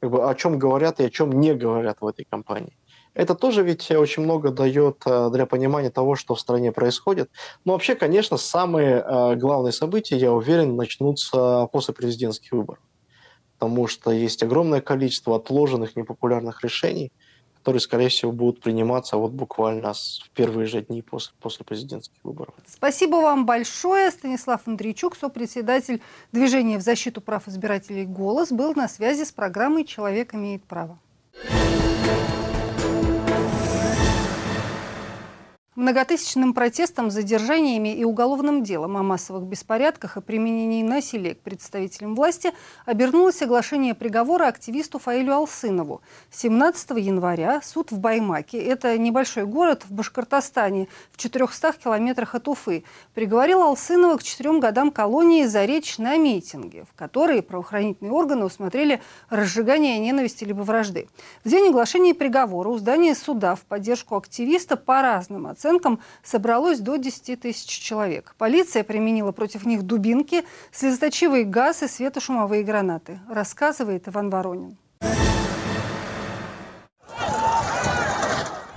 [0.00, 2.76] как бы, о чем говорят и о чем не говорят в этой компании.
[3.14, 7.30] Это тоже ведь очень много дает э, для понимания того, что в стране происходит.
[7.64, 12.82] Но вообще, конечно, самые э, главные события, я уверен, начнутся после президентских выборов.
[13.58, 17.12] Потому что есть огромное количество отложенных непопулярных решений,
[17.58, 22.54] которые, скорее всего, будут приниматься вот буквально в первые же дни после, после президентских выборов.
[22.66, 24.10] Спасибо вам большое.
[24.10, 30.34] Станислав Андрейчук, сопредседатель движения в защиту прав избирателей «Голос», был на связи с программой «Человек
[30.34, 30.98] имеет право».
[35.74, 42.52] Многотысячным протестом, задержаниями и уголовным делом о массовых беспорядках и применении насилия к представителям власти
[42.84, 46.02] обернулось соглашение приговора активисту Фаилю Алсынову.
[46.30, 52.84] 17 января суд в Баймаке, это небольшой город в Башкортостане, в 400 километрах от Уфы,
[53.14, 59.00] приговорил Алсынова к четырем годам колонии за речь на митинге, в которой правоохранительные органы усмотрели
[59.30, 61.08] разжигание ненависти либо вражды.
[61.44, 66.96] В день оглашения приговора у здания суда в поддержку активиста по разным оценкам собралось до
[66.96, 68.34] 10 тысяч человек.
[68.38, 74.76] Полиция применила против них дубинки, слезоточивый газ и светошумовые гранаты, рассказывает Иван Воронин.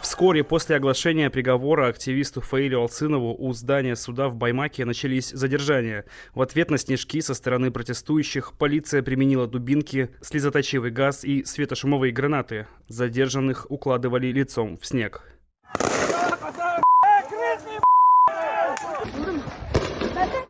[0.01, 6.05] Вскоре после оглашения приговора активисту Фаилю Алцынову у здания суда в Баймаке начались задержания.
[6.33, 12.67] В ответ на снежки со стороны протестующих полиция применила дубинки, слезоточивый газ и светошумовые гранаты.
[12.87, 15.35] Задержанных укладывали лицом в снег.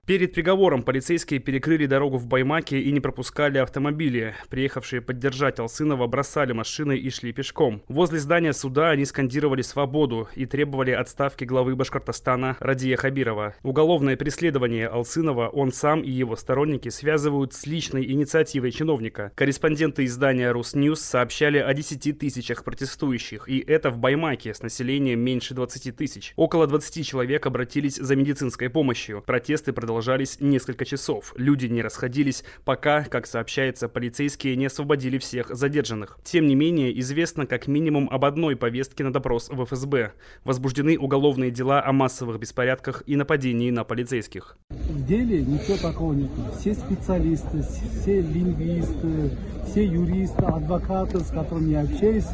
[0.05, 4.35] Перед приговором полицейские перекрыли дорогу в Баймаке и не пропускали автомобили.
[4.51, 7.81] Приехавшие поддержать Алсынова бросали машины и шли пешком.
[7.87, 13.55] Возле здания суда они скандировали «Свободу» и требовали отставки главы Башкортостана Радия Хабирова.
[13.63, 19.31] Уголовное преследование Алсынова он сам и его сторонники связывают с личной инициативой чиновника.
[19.33, 25.55] Корреспонденты издания «Русньюз» сообщали о 10 тысячах протестующих, и это в Баймаке с населением меньше
[25.55, 26.33] 20 тысяч.
[26.35, 29.23] Около 20 человек обратились за медицинской помощью.
[29.25, 31.33] Протесты продолжаются продолжались несколько часов.
[31.37, 36.19] Люди не расходились, пока, как сообщается, полицейские не освободили всех задержанных.
[36.21, 40.11] Тем не менее, известно как минимум об одной повестке на допрос в ФСБ.
[40.43, 44.57] Возбуждены уголовные дела о массовых беспорядках и нападении на полицейских.
[44.69, 46.29] В деле ничего такого нет.
[46.59, 47.63] Все специалисты,
[48.01, 49.31] все лингвисты,
[49.65, 52.27] все юристы, адвокаты, с которыми я общаюсь,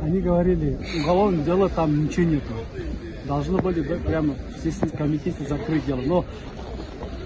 [0.00, 2.54] они говорили, уголовное дело там ничего нету.
[3.28, 6.00] Должны были прямо в Следственном комитете закрыть дело.
[6.00, 6.24] Но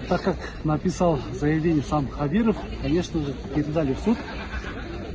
[0.07, 4.17] так как написал заявление сам Хабиров, конечно же, передали в суд.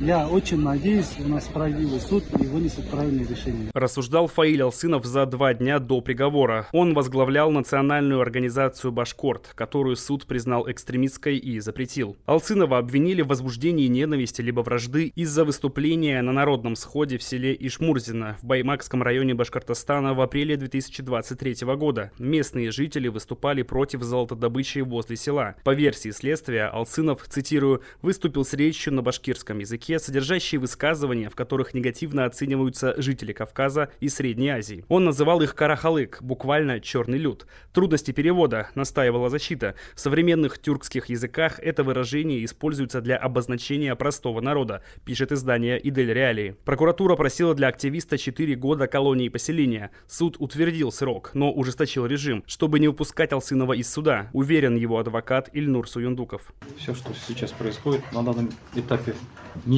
[0.01, 3.69] Я очень надеюсь, у нас справедливый суд и вынесет правильное решение.
[3.73, 6.67] Рассуждал Фаиль Алсынов за два дня до приговора.
[6.71, 12.15] Он возглавлял национальную организацию «Башкорт», которую суд признал экстремистской и запретил.
[12.25, 18.37] Алсынова обвинили в возбуждении ненависти либо вражды из-за выступления на народном сходе в селе Ишмурзино
[18.41, 22.11] в Баймакском районе Башкортостана в апреле 2023 года.
[22.17, 25.55] Местные жители выступали против золотодобычи возле села.
[25.65, 31.35] По версии следствия, Алсынов, цитирую, выступил с речью на башкирском языке языке, содержащие высказывания, в
[31.35, 34.85] которых негативно оцениваются жители Кавказа и Средней Азии.
[34.87, 37.47] Он называл их карахалык, буквально черный люд.
[37.73, 39.75] Трудности перевода, настаивала защита.
[39.95, 46.55] В современных тюркских языках это выражение используется для обозначения простого народа, пишет издание Идель Реалии.
[46.65, 49.91] Прокуратура просила для активиста 4 года колонии поселения.
[50.07, 55.49] Суд утвердил срок, но ужесточил режим, чтобы не упускать Алсынова из суда, уверен его адвокат
[55.53, 56.53] Ильнур Суюндуков.
[56.77, 59.13] Все, что сейчас происходит на данном этапе,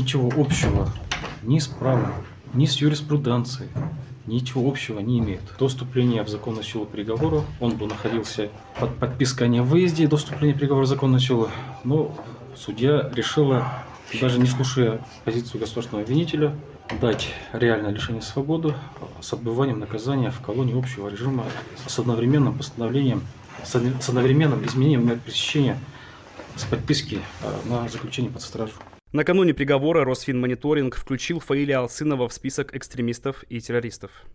[0.02, 0.90] ничего общего
[1.44, 2.12] ни с правом,
[2.56, 3.70] ни с юриспруденцией,
[4.26, 5.42] ничего общего не имеет.
[5.60, 10.56] До вступления в законную силу приговора он бы находился под подпиской о невыезде до вступления
[10.56, 11.50] приговора в законную силу,
[11.84, 12.16] но
[12.56, 13.72] судья решила,
[14.20, 16.56] даже не слушая позицию государственного обвинителя,
[17.00, 18.74] дать реальное лишение свободы
[19.22, 21.46] с отбыванием наказания в колонии общего режима
[21.86, 23.22] с одновременным постановлением,
[23.64, 25.78] с одновременным изменением мер пресечения
[26.56, 28.74] с подписки э, на заключение под стражу.
[29.14, 34.26] Накануне приговора Росфинмониторинг включил Фаиля Алсынова в список экстремистов и террористов.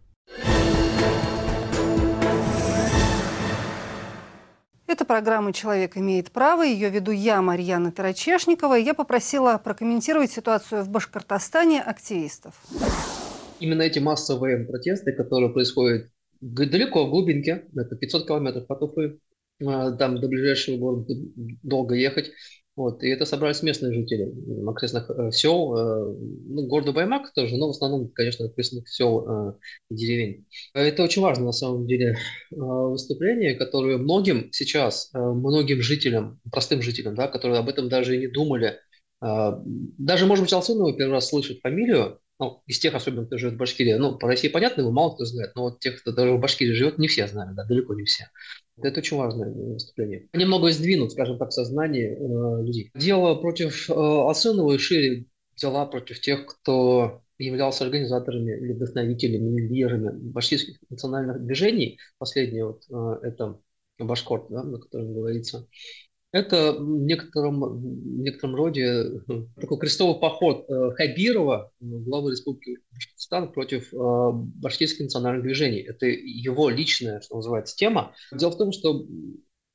[4.87, 6.63] Это программа «Человек имеет право».
[6.63, 8.75] Ее веду я, Марьяна Тарачешникова.
[8.75, 12.63] Я попросила прокомментировать ситуацию в Башкортостане активистов.
[13.61, 16.11] Именно эти массовые протесты, которые происходят
[16.43, 19.21] далеко в глубинке, это 500 километров от Уфы,
[19.65, 21.15] а, там до ближайшего города
[21.63, 22.31] долго ехать,
[22.77, 24.31] вот, и это собрались местные жители
[24.69, 26.15] окрестных э, сел, э,
[26.47, 29.55] ну, города Баймак тоже, но в основном, конечно, окрестных сел э,
[29.91, 30.47] и деревень.
[30.75, 32.19] Это очень важно, на самом деле,
[32.53, 38.15] э, выступление, которое многим сейчас, э, многим жителям, простым жителям, да, которые об этом даже
[38.15, 38.79] и не думали,
[39.23, 43.55] э, даже, может быть, Алсынова первый раз слышит фамилию, ну, из тех, особенно, кто живет
[43.55, 46.33] в Башкирии, ну, по России понятно, его мало кто знает, но вот тех, кто даже
[46.33, 48.25] в Башкирии живет, не все знают, да, далеко не все.
[48.83, 50.29] Это очень важное выступление.
[50.35, 52.91] Немного сдвинут, скажем так, сознание э, людей.
[52.95, 59.69] Дело против э, Асынова и шире дела против тех, кто являлся организаторами или вдохновителями, или
[59.69, 61.99] лидерами башкирских национальных движений.
[62.19, 63.59] Последнее вот э, это
[63.99, 65.67] Башкорт, да, на котором говорится.
[66.37, 69.23] Это в некотором, в некотором роде
[69.59, 75.81] такой крестовый поход э, Хабирова, главы Республики Башкортостан, против э, башкирских национальных движений.
[75.81, 78.15] Это его личная, что называется, тема.
[78.35, 79.07] Дело в том, что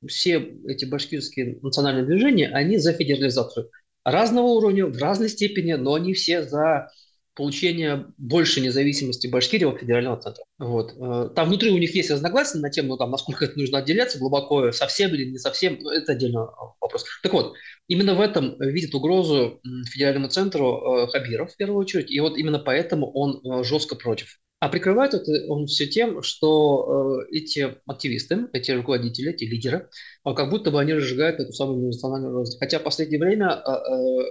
[0.06, 3.68] все эти башкирские национальные движения, они за федерализацию.
[4.04, 6.90] Разного уровня, в разной степени, но они все за
[7.34, 10.44] получения больше независимости Башкирии от федерального центра.
[10.58, 10.94] Вот.
[10.98, 14.18] Э, там внутри у них есть разногласия на тему, ну, там, насколько это нужно отделяться
[14.18, 16.46] глубоко, совсем или не совсем, ну, это отдельный
[16.80, 17.04] вопрос.
[17.22, 17.54] Так вот,
[17.88, 22.58] именно в этом видит угрозу федеральному центру э, Хабиров в первую очередь, и вот именно
[22.58, 24.38] поэтому он э, жестко против.
[24.62, 29.88] А прикрывает это он все тем, что э, эти активисты, эти руководители, эти лидеры,
[30.24, 32.60] э, как будто бы они разжигают эту самую национальную власть.
[32.60, 34.24] Хотя в последнее время э, э,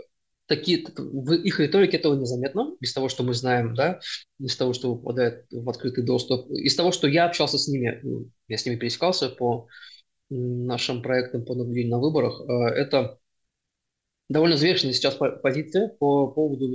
[0.51, 4.01] такие, в их риторике этого незаметно, без того, что мы знаем, да,
[4.37, 8.29] из того, что попадает в открытый доступ, из того, что я общался с ними, ну,
[8.49, 9.69] я с ними пересекался по
[10.29, 13.17] нашим проектам по наблюдению на выборах, э, это
[14.27, 16.67] довольно взвешенная сейчас позиция по поводу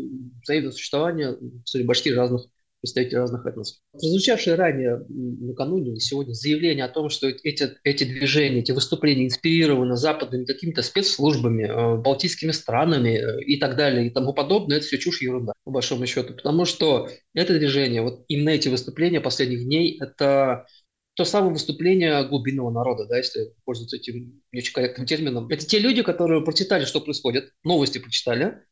[0.43, 2.47] взаимного существования среди башки разных
[2.87, 3.79] представителей разных этносов.
[3.93, 10.45] Прозвучавшее ранее, накануне сегодня, заявление о том, что эти, эти движения, эти выступления инспирированы западными
[10.45, 15.21] какими-то спецслужбами, э, балтийскими странами э, и так далее и тому подобное, это все чушь
[15.23, 16.35] и ерунда, по большому счету.
[16.35, 20.67] Потому что это движение, вот именно эти выступления последних дней, это
[21.15, 25.49] то самое выступление глубинного народа, да, если пользоваться этим не очень корректным термином.
[25.49, 28.63] Это те люди, которые прочитали, что происходит, новости прочитали,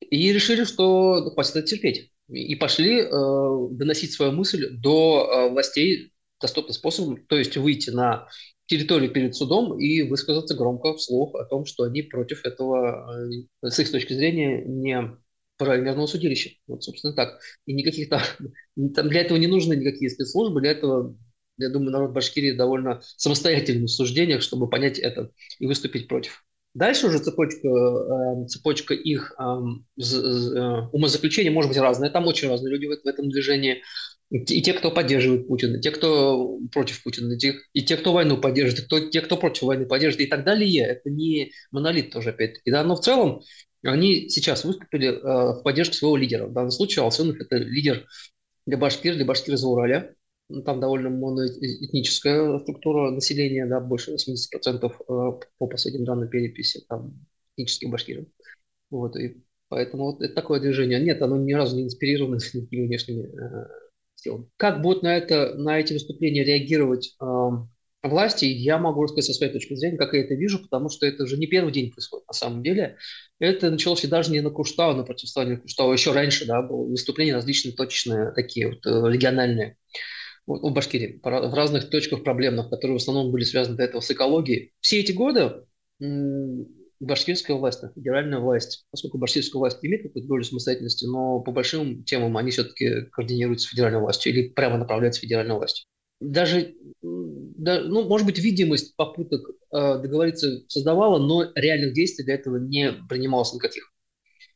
[0.00, 5.50] и решили, что ну, хватит это терпеть и пошли э, доносить свою мысль до э,
[5.50, 8.28] властей доступным способом, то есть выйти на
[8.66, 13.78] территорию перед судом и высказаться громко вслух о том, что они против этого, э, с
[13.78, 15.16] их точки зрения, не
[15.58, 16.50] правомерного судилища.
[16.66, 17.40] Вот, собственно, так.
[17.66, 18.22] И никаких там,
[18.94, 21.16] там для этого не нужны никакие спецслужбы, для этого,
[21.58, 26.44] я думаю, народ Башкирии довольно самостоятельный в суждениях, чтобы понять это и выступить против.
[26.74, 29.42] Дальше уже цепочка, э, цепочка их э,
[30.92, 32.10] умозаключений может быть разная.
[32.10, 33.82] Там очень разные люди в этом движении.
[34.30, 38.12] И те, кто поддерживает Путина, и те, кто против Путина, и те, и те кто
[38.12, 40.84] войну поддерживает, и кто, те, кто против войны поддерживает, и так далее.
[40.86, 42.70] Это не монолит тоже, опять-таки.
[42.70, 42.84] Да?
[42.84, 43.42] Но в целом
[43.82, 46.46] они сейчас выступили э, в поддержку своего лидера.
[46.46, 48.06] В данном случае Алсынов– это лидер
[48.66, 50.14] для Башкир, для Башкир из Ураля.
[50.50, 54.90] Ну, там довольно моноэтническая структура населения, да, больше 80% э,
[55.58, 57.14] по последним данным переписи, там,
[57.56, 58.26] этнических башкиров.
[58.90, 61.00] Вот, и поэтому вот это такое движение.
[61.00, 63.68] Нет, оно ни разу не инспирировано никакими внешними э,
[64.16, 64.48] силами.
[64.56, 67.50] Как будут на, это, на эти выступления реагировать э,
[68.02, 71.24] власти, я могу рассказать со своей точки зрения, как я это вижу, потому что это
[71.24, 72.96] уже не первый день происходит на самом деле.
[73.38, 77.74] Это началось даже не на Куштау, на противостоянии Куштау, еще раньше, да, было выступления различные,
[77.74, 79.76] точечные, такие вот э, региональные
[80.46, 84.72] у Башкирии, в разных точках проблемных, которые в основном были связаны до этого с экологией.
[84.80, 85.64] Все эти годы
[87.00, 92.36] башкирская власть, федеральная власть, поскольку башкирская власть имеет какую-то долю самостоятельности, но по большим темам
[92.36, 95.86] они все-таки координируются с федеральной властью или прямо направляются федеральной властью.
[96.20, 99.40] Даже, да, ну, может быть, видимость попыток
[99.72, 103.90] э, договориться создавала, но реальных действий для этого не принималось никаких.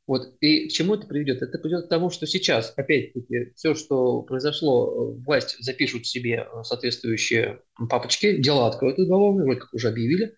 [0.07, 0.37] Вот.
[0.41, 1.41] И к чему это приведет?
[1.43, 8.37] Это приведет к тому, что сейчас, опять-таки, все, что произошло, власть запишут себе соответствующие папочки,
[8.37, 10.37] дела откроют уголовные, вроде как уже объявили,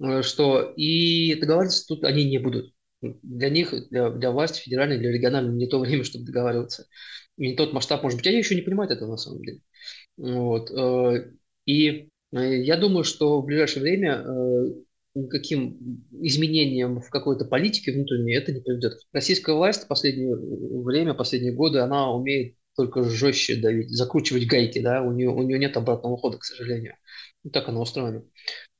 [0.00, 2.72] э, что и договариваться тут они не будут.
[3.02, 6.86] Для них, для, для власти федеральной, для региональной не то время, чтобы договариваться.
[7.36, 9.60] И не тот масштаб, может быть, они еще не понимают этого на самом деле.
[10.16, 10.70] Вот.
[10.70, 11.32] Э,
[11.66, 14.24] и э, я думаю, что в ближайшее время
[15.14, 18.94] никаким изменениям в какой-то политике внутренней это не приведет.
[19.12, 25.02] Российская власть в последнее время, последние годы, она умеет только жестче давить, закручивать гайки, да,
[25.02, 26.94] у нее, у нее нет обратного хода, к сожалению.
[27.44, 28.24] И так она устроена.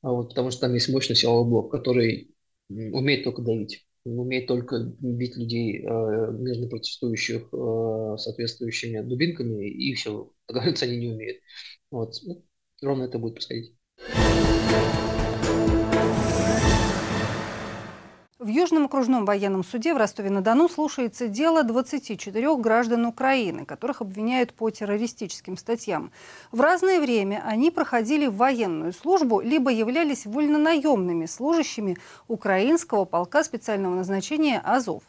[0.00, 2.34] А вот, потому что там есть мощный силовой блок, который
[2.68, 10.32] умеет только давить, умеет только бить людей, э, мирно протестующих, э, соответствующими дубинками, и все,
[10.48, 11.38] договориться они не умеют.
[11.90, 12.14] Вот.
[12.24, 12.44] Ну,
[12.80, 13.74] ровно это будет происходить.
[18.42, 24.68] В Южном окружном военном суде в Ростове-на-Дону слушается дело 24 граждан Украины, которых обвиняют по
[24.68, 26.10] террористическим статьям.
[26.50, 34.60] В разное время они проходили военную службу, либо являлись вольнонаемными служащими украинского полка специального назначения
[34.64, 35.04] «Азов».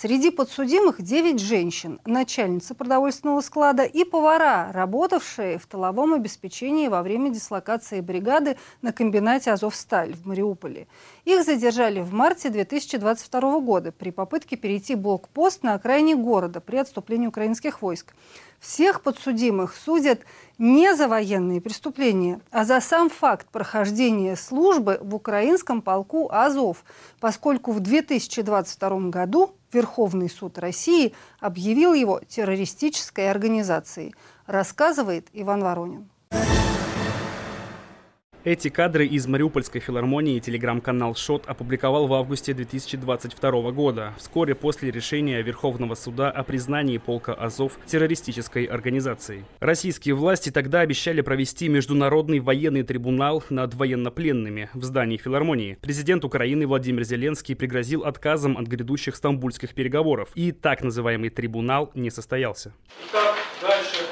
[0.00, 7.30] Среди подсудимых 9 женщин, начальница продовольственного склада и повара, работавшие в тыловом обеспечении во время
[7.30, 10.86] дислокации бригады на комбинате «Азовсталь» в Мариуполе.
[11.24, 17.26] Их задержали в марте 2022 года при попытке перейти блокпост на окраине города при отступлении
[17.26, 18.14] украинских войск.
[18.60, 20.20] Всех подсудимых судят
[20.58, 26.84] не за военные преступления, а за сам факт прохождения службы в украинском полку «Азов»,
[27.18, 34.14] поскольку в 2022 году Верховный суд России объявил его террористической организацией,
[34.46, 36.08] рассказывает Иван Воронин.
[38.44, 45.42] Эти кадры из Мариупольской филармонии телеграм-канал «Шот» опубликовал в августе 2022 года, вскоре после решения
[45.42, 49.44] Верховного суда о признании полка «Азов» террористической организацией.
[49.58, 55.76] Российские власти тогда обещали провести международный военный трибунал над военнопленными в здании филармонии.
[55.82, 62.10] Президент Украины Владимир Зеленский пригрозил отказом от грядущих стамбульских переговоров, и так называемый трибунал не
[62.10, 62.72] состоялся.
[63.10, 64.06] Итак, дальше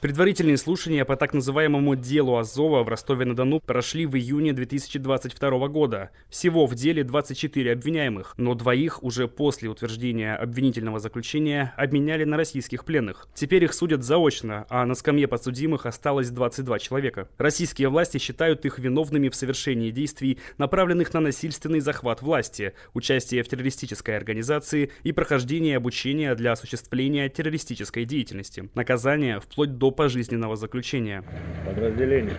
[0.00, 6.08] Предварительные слушания по так называемому делу Азова в Ростове-на-Дону прошли в июне 2022 года.
[6.30, 12.86] Всего в деле 24 обвиняемых, но двоих уже после утверждения обвинительного заключения обменяли на российских
[12.86, 13.28] пленных.
[13.34, 17.28] Теперь их судят заочно, а на скамье подсудимых осталось 22 человека.
[17.36, 23.48] Российские власти считают их виновными в совершении действий, направленных на насильственный захват власти, участие в
[23.48, 28.70] террористической организации и прохождение обучения для осуществления террористической деятельности.
[28.74, 31.24] Наказание вплоть до пожизненного заключения.
[31.66, 32.36] Подразделение.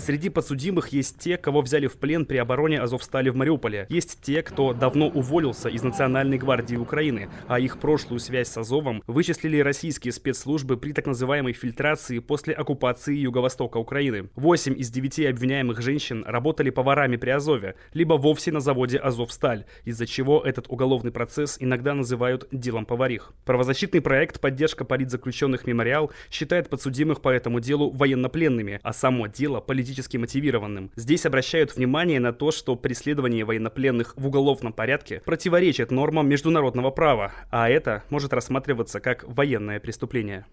[0.00, 3.86] Среди подсудимых есть те, кого взяли в плен при обороне Азовстали в Мариуполе.
[3.90, 9.02] Есть те, кто давно уволился из Национальной гвардии Украины, а их прошлую связь с Азовом
[9.06, 14.30] вычислили российские спецслужбы при так называемой фильтрации после оккупации Юго-Востока Украины.
[14.36, 20.06] Восемь из девяти обвиняемых женщин работали поварами при Азове, либо вовсе на заводе Азовсталь, из-за
[20.06, 23.34] чего этот уголовный процесс иногда называют делом поварих.
[23.44, 29.89] Правозащитный проект «Поддержка политзаключенных Мемориал» считает подсудимых по этому делу военнопленными, а само дело политическим
[29.90, 30.92] политически мотивированным.
[30.94, 37.32] Здесь обращают внимание на то, что преследование военнопленных в уголовном порядке противоречит нормам международного права,
[37.50, 40.46] а это может рассматриваться как военное преступление.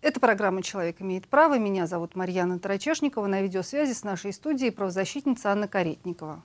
[0.00, 1.58] Это программа «Человек имеет право».
[1.58, 3.26] Меня зовут Марьяна Тарачешникова.
[3.26, 6.42] На видеосвязи с нашей студией правозащитница Анна Каретникова.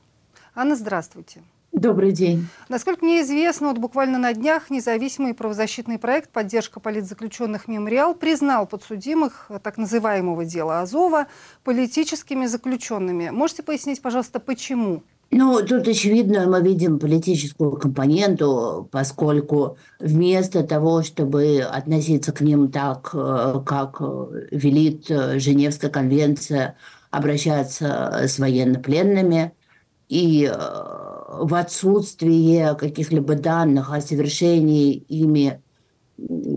[0.56, 1.42] Анна, здравствуйте.
[1.72, 2.48] Добрый день.
[2.68, 9.52] Насколько мне известно, вот буквально на днях независимый правозащитный проект «Поддержка политзаключенных Мемориал» признал подсудимых
[9.64, 11.28] так называемого дела Азова
[11.64, 13.30] политическими заключенными.
[13.30, 15.04] Можете пояснить, пожалуйста, почему?
[15.32, 23.12] Ну, тут, очевидно, мы видим политическую компоненту, поскольку вместо того, чтобы относиться к ним так,
[23.14, 26.76] э, как велит Женевская конвенция,
[27.12, 29.54] обращаться с военнопленными
[30.08, 35.62] и э, в отсутствие каких-либо данных о совершении ими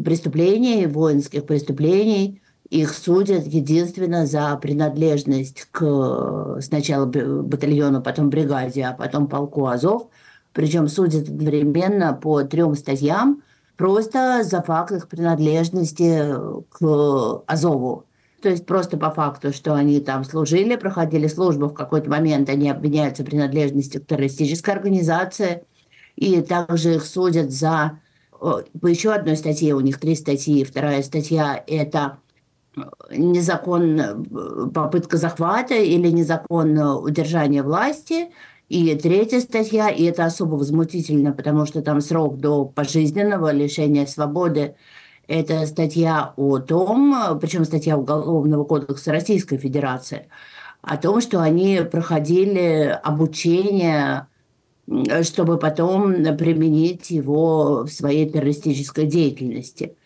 [0.04, 9.28] преступлений, воинских преступлений, их судят единственно за принадлежность к сначала батальону, потом бригаде, а потом
[9.28, 10.08] полку Азов.
[10.54, 13.42] Причем судят одновременно по трем статьям,
[13.76, 16.34] просто за факт их принадлежности
[16.70, 18.06] к Азову.
[18.42, 22.68] То есть просто по факту, что они там служили, проходили службу, в какой-то момент они
[22.68, 25.62] обвиняются в принадлежности к террористической организации,
[26.16, 28.00] и также их судят за...
[28.40, 30.64] По еще одной статье, у них три статьи.
[30.64, 32.18] Вторая статья– это
[33.10, 34.16] незаконная
[34.74, 38.30] попытка захвата или незаконное удержание власти.
[38.68, 44.74] И третья статья, и это особо возмутительно, потому что там срок до пожизненного лишения свободы
[45.32, 50.28] это статья о том, причем статья Уголовного кодекса Российской Федерации,
[50.82, 54.26] о том, что они проходили обучение,
[55.22, 59.96] чтобы потом применить его в своей террористической деятельности.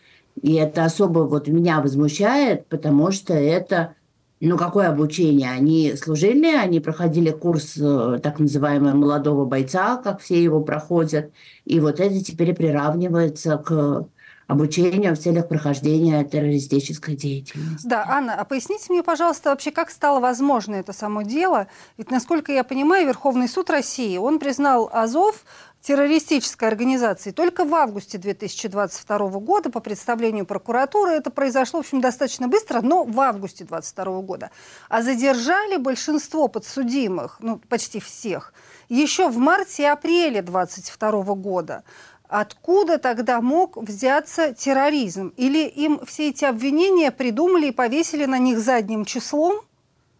[0.41, 3.95] И это особо вот меня возмущает, потому что это,
[4.39, 5.49] ну какое обучение?
[5.49, 11.31] Они служили, они проходили курс э, так называемого молодого бойца, как все его проходят,
[11.65, 14.07] и вот это теперь приравнивается к
[14.47, 17.85] обучения в целях прохождения террористической деятельности.
[17.85, 21.67] Да, Анна, а поясните мне, пожалуйста, вообще, как стало возможно это само дело?
[21.97, 25.43] Ведь, насколько я понимаю, Верховный суд России, он признал Азов
[25.81, 31.11] террористической организацией только в августе 2022 года по представлению прокуратуры.
[31.11, 34.51] Это произошло, в общем, достаточно быстро, но в августе 2022 года.
[34.89, 38.53] А задержали большинство подсудимых, ну, почти всех,
[38.89, 41.83] еще в марте и апреле 2022 года.
[42.27, 45.33] Откуда тогда мог взяться терроризм?
[45.37, 49.61] Или им все эти обвинения придумали и повесили на них задним числом?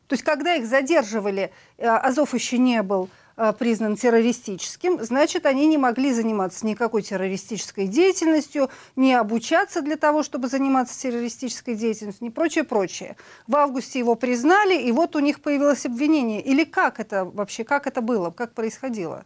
[0.07, 5.67] То есть, когда их задерживали, э, Азов еще не был э, признан террористическим, значит, они
[5.67, 12.31] не могли заниматься никакой террористической деятельностью, не обучаться для того, чтобы заниматься террористической деятельностью, не
[12.31, 13.17] прочее, прочее.
[13.47, 16.41] В августе его признали, и вот у них появилось обвинение.
[16.41, 19.25] Или как это вообще, как это было, как происходило?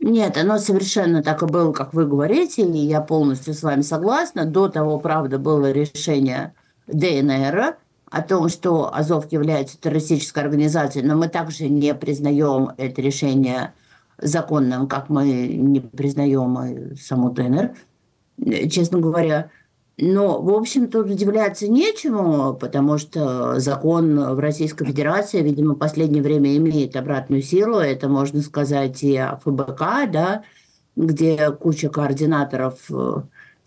[0.00, 4.44] Нет, оно совершенно так и было, как вы говорите, и я полностью с вами согласна.
[4.44, 6.54] До того, правда, было решение
[6.86, 7.76] ДНР
[8.10, 13.74] о том, что Азов является террористической организацией, но мы также не признаем это решение
[14.18, 17.74] законным, как мы не признаем саму ДНР,
[18.70, 19.50] честно говоря.
[20.00, 26.22] Но, в общем, тут удивляться нечему, потому что закон в Российской Федерации, видимо, в последнее
[26.22, 27.78] время имеет обратную силу.
[27.78, 30.44] Это можно сказать и о ФБК, да,
[30.94, 32.78] где куча координаторов,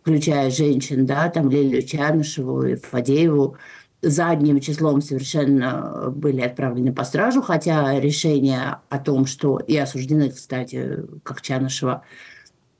[0.01, 3.57] включая женщин, да, там Лилию Чанышеву и Фадееву,
[4.01, 11.03] задним числом совершенно были отправлены по стражу, хотя решение о том, что и осуждены, кстати,
[11.23, 12.03] как Чанышева,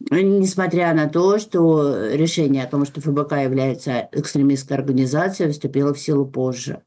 [0.10, 6.26] несмотря на то, что решение о том, что ФБК является экстремистской организацией, вступило в силу
[6.26, 6.82] позже.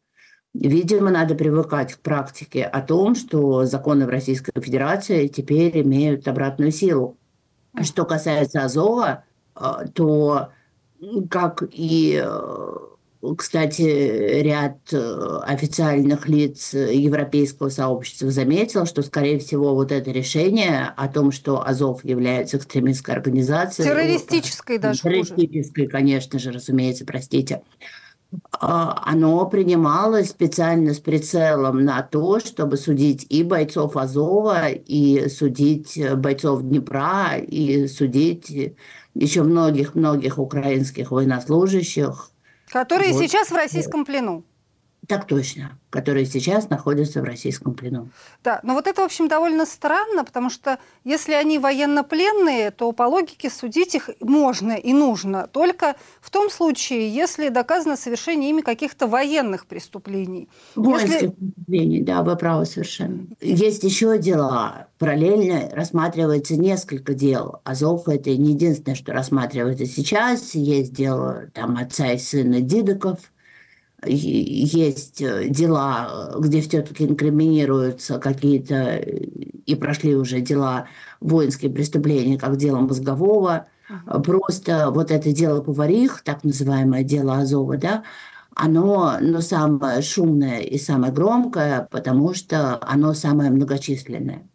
[0.54, 6.70] Видимо, надо привыкать к практике о том, что законы в Российской Федерации теперь имеют обратную
[6.70, 7.18] силу.
[7.82, 9.24] Что касается Азова,
[9.56, 9.60] э,
[9.92, 10.50] то,
[11.28, 12.76] как и э,
[13.36, 13.82] кстати,
[14.42, 21.32] ряд э, официальных лиц европейского сообщества заметил, что, скорее всего, вот это решение о том,
[21.32, 23.88] что Азов является экстремистской организацией...
[23.88, 27.62] Террористической даже Террористической, конечно же, разумеется, простите.
[28.60, 35.98] А, оно принималось специально с прицелом на то, чтобы судить и бойцов Азова, и судить
[36.16, 38.74] бойцов Днепра, и судить
[39.14, 42.30] еще многих-многих украинских военнослужащих,
[42.74, 43.22] Которые вот.
[43.22, 44.42] сейчас в российском плену.
[45.06, 48.08] Так точно, которые сейчас находятся в российском плену.
[48.42, 53.02] Да, но вот это, в общем, довольно странно, потому что если они военнопленные, то по
[53.02, 59.06] логике судить их можно и нужно только в том случае, если доказано совершение ими каких-то
[59.06, 60.48] военных преступлений.
[60.74, 61.26] Воинских если...
[61.28, 63.26] преступлений, да, вы правы совершенно.
[63.40, 64.88] Есть еще дела.
[64.98, 67.60] Параллельно рассматривается несколько дел.
[67.64, 70.54] Азов– это не единственное, что рассматривается сейчас.
[70.54, 73.18] Есть дело там отца и сына Дидоков–
[74.06, 80.86] есть э, дела, где все-таки инкриминируются какие-то, и прошли уже дела
[81.20, 83.66] воинские преступления, как дело мозгового.
[84.24, 88.02] Просто вот это дело поварих, так называемое дело Азова, да,
[88.54, 94.48] оно ну, самое шумное и самое громкое, потому что оно самое многочисленное.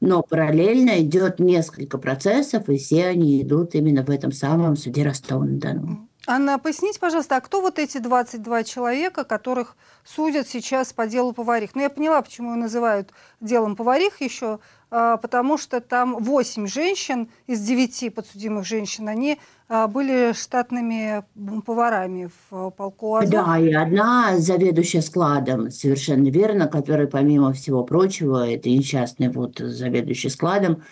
[0.00, 6.08] Но параллельно идет несколько процессов, и все они идут именно в этом самом суде Ростова-на-Дону.
[6.28, 11.76] Анна, поясните, пожалуйста, а кто вот эти 22 человека, которых судят сейчас по делу поварих?
[11.76, 13.10] Ну, я поняла, почему его называют
[13.40, 14.58] делом поварих еще,
[14.90, 21.22] а, потому что там 8 женщин из 9 подсудимых женщин, они а, были штатными
[21.64, 23.30] поварами в полку Азов.
[23.30, 30.28] Да, и одна заведующая складом, совершенно верно, которая, помимо всего прочего, это несчастный вот заведующий
[30.30, 30.82] складом,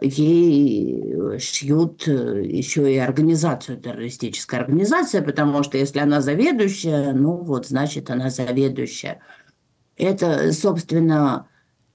[0.00, 7.66] ей шьют э, еще и организацию, террористическая организация, потому что если она заведующая, ну вот,
[7.66, 9.20] значит, она заведующая.
[9.96, 11.46] Это, собственно,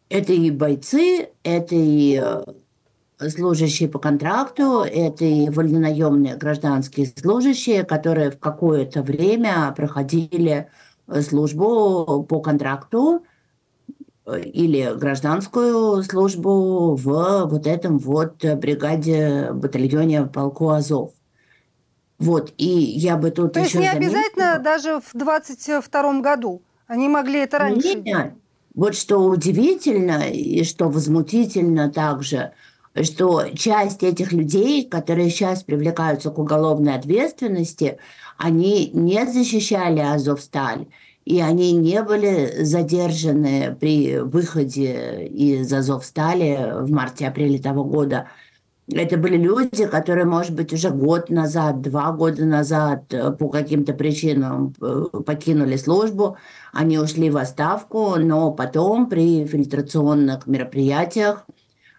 [0.10, 8.32] это и бойцы, это и э, служащие по контракту, это и вольнонаемные гражданские служащие, которые
[8.32, 10.70] в какое-то время проходили
[11.22, 13.24] службу по контракту,
[14.36, 21.12] или гражданскую службу в вот этом вот бригаде, батальоне полку Азов.
[22.20, 24.20] Вот, и я бы тут То еще есть не заметила...
[24.20, 26.62] обязательно даже в 22 году?
[26.88, 28.34] Они могли это раньше Нет?
[28.74, 32.54] Вот что удивительно и что возмутительно также,
[33.02, 37.98] что часть этих людей, которые сейчас привлекаются к уголовной ответственности,
[38.38, 40.88] они не защищали Азовсталь,
[41.28, 48.30] и они не были задержаны при выходе из Азовстали в марте-апреле того года.
[48.90, 53.92] Это были люди, которые, может быть, уже год назад, два года назад э, по каким-то
[53.92, 56.38] причинам э, покинули службу,
[56.72, 61.46] они ушли в отставку, но потом при фильтрационных мероприятиях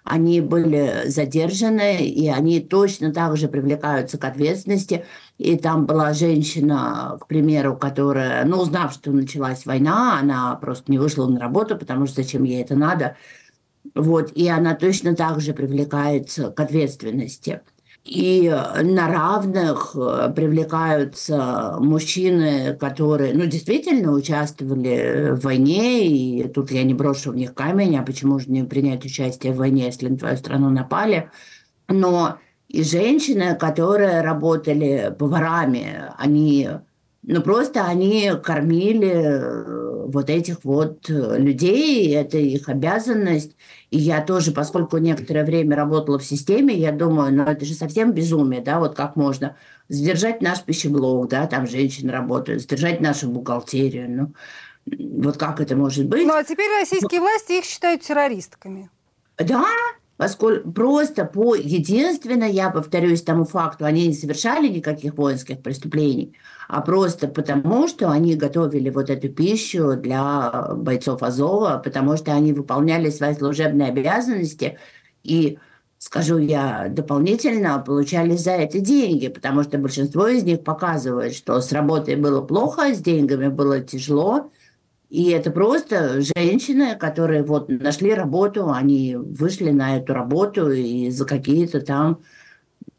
[0.05, 5.05] они были задержаны, и они точно так же привлекаются к ответственности.
[5.39, 10.99] И там была женщина, к примеру, которая, ну, узнав, что началась война, она просто не
[10.99, 13.17] вышла на работу, потому что зачем ей это надо.
[13.95, 17.61] Вот, и она точно так же привлекается к ответственности.
[18.05, 26.85] И на равных э, привлекаются мужчины, которые, ну, действительно участвовали в войне, и тут я
[26.85, 30.17] не брошу в них камень, а почему же не принять участие в войне, если на
[30.17, 31.31] твою страну напали.
[31.87, 32.39] Но
[32.69, 36.69] и женщины, которые работали поварами, они,
[37.23, 43.57] ну, просто они кормили э, вот этих вот людей, это их обязанность.
[43.91, 48.13] И я тоже, поскольку некоторое время работала в системе, я думаю, ну это же совсем
[48.13, 49.57] безумие, да, вот как можно
[49.89, 54.35] сдержать наш пищеблок, да, там женщины работают, сдержать нашу бухгалтерию, ну,
[55.23, 56.27] вот как это может быть?
[56.27, 58.91] Ну, а теперь российские власти их считают террористками.
[59.39, 59.65] Да,
[60.19, 66.37] поскольку просто по единственно, я повторюсь тому факту, они не совершали никаких воинских преступлений,
[66.69, 72.53] а просто потому, что они готовили вот эту пищу для бойцов Азова, потому что они
[72.53, 74.79] выполняли свои служебные обязанности
[75.23, 75.59] и
[75.99, 81.71] скажу я дополнительно, получали за это деньги, потому что большинство из них показывает, что с
[81.71, 84.51] работой было плохо, с деньгами было тяжело,
[85.11, 91.25] и это просто женщины, которые вот нашли работу, они вышли на эту работу и за
[91.25, 92.21] какие-то там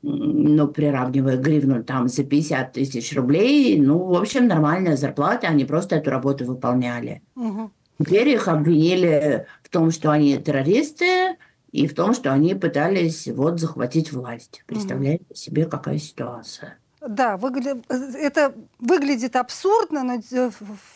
[0.02, 5.98] ну, приравнивая гривну там за 50 тысяч рублей, ну, в общем, нормальная зарплата, они просто
[5.98, 7.22] эту работу выполняли.
[7.36, 7.72] Угу.
[8.00, 11.36] Теперь их обвинили в том, что они террористы,
[11.72, 14.64] и в том, что они пытались вот захватить власть.
[14.66, 15.36] Представляете угу.
[15.36, 16.79] себе, какая ситуация?
[17.02, 17.82] Да, выгля...
[17.88, 20.22] это выглядит абсурдно, но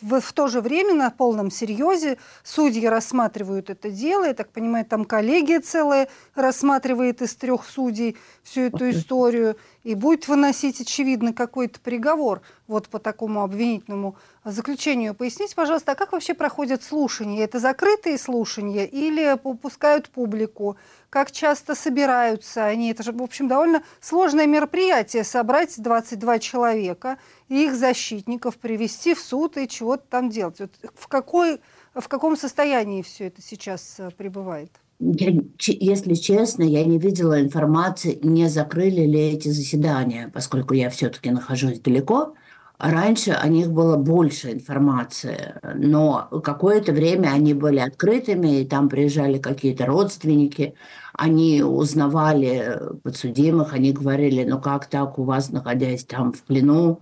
[0.02, 4.26] в, в то же время на полном серьезе судьи рассматривают это дело.
[4.26, 10.28] Я так понимаю, там коллегия целая рассматривает из трех судей всю эту историю и будет
[10.28, 14.18] выносить, очевидно, какой-то приговор вот по такому обвинительному
[14.52, 15.14] заключению.
[15.14, 17.44] Поясните, пожалуйста, а как вообще проходят слушания?
[17.44, 20.78] Это закрытые слушания или пускают публику?
[21.10, 22.92] Как часто собираются они?
[22.92, 27.18] Это же, в общем, довольно сложное мероприятие собрать 22 человека
[27.48, 30.60] и их защитников привести в суд и чего-то там делать.
[30.60, 31.62] Вот в, какой,
[31.94, 34.72] в каком состоянии все это сейчас э, пребывает?
[35.00, 41.80] Если честно, я не видела информации, не закрыли ли эти заседания, поскольку я все-таки нахожусь
[41.80, 42.36] далеко.
[42.84, 49.38] Раньше о них было больше информации, но какое-то время они были открытыми, и там приезжали
[49.38, 50.76] какие-то родственники,
[51.14, 57.00] они узнавали подсудимых, они говорили, ну как так у вас, находясь там в плену,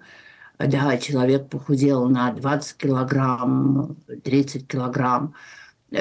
[0.60, 5.34] да, человек похудел на 20 килограмм, 30 килограмм,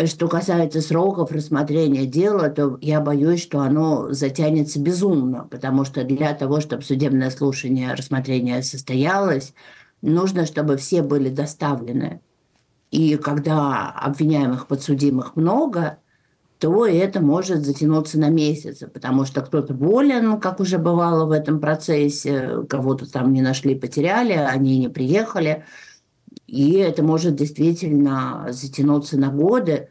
[0.07, 6.33] что касается сроков рассмотрения дела, то я боюсь, что оно затянется безумно, потому что для
[6.35, 9.53] того, чтобы судебное слушание, рассмотрение состоялось,
[10.01, 12.21] нужно, чтобы все были доставлены.
[12.93, 15.99] И когда обвиняемых подсудимых много,
[16.61, 21.59] то это может затянуться на месяцы, потому что кто-то болен, как уже бывало в этом
[21.59, 25.65] процессе, кого-то там не нашли, потеряли, они не приехали–
[26.51, 29.89] и это может действительно затянуться на годы.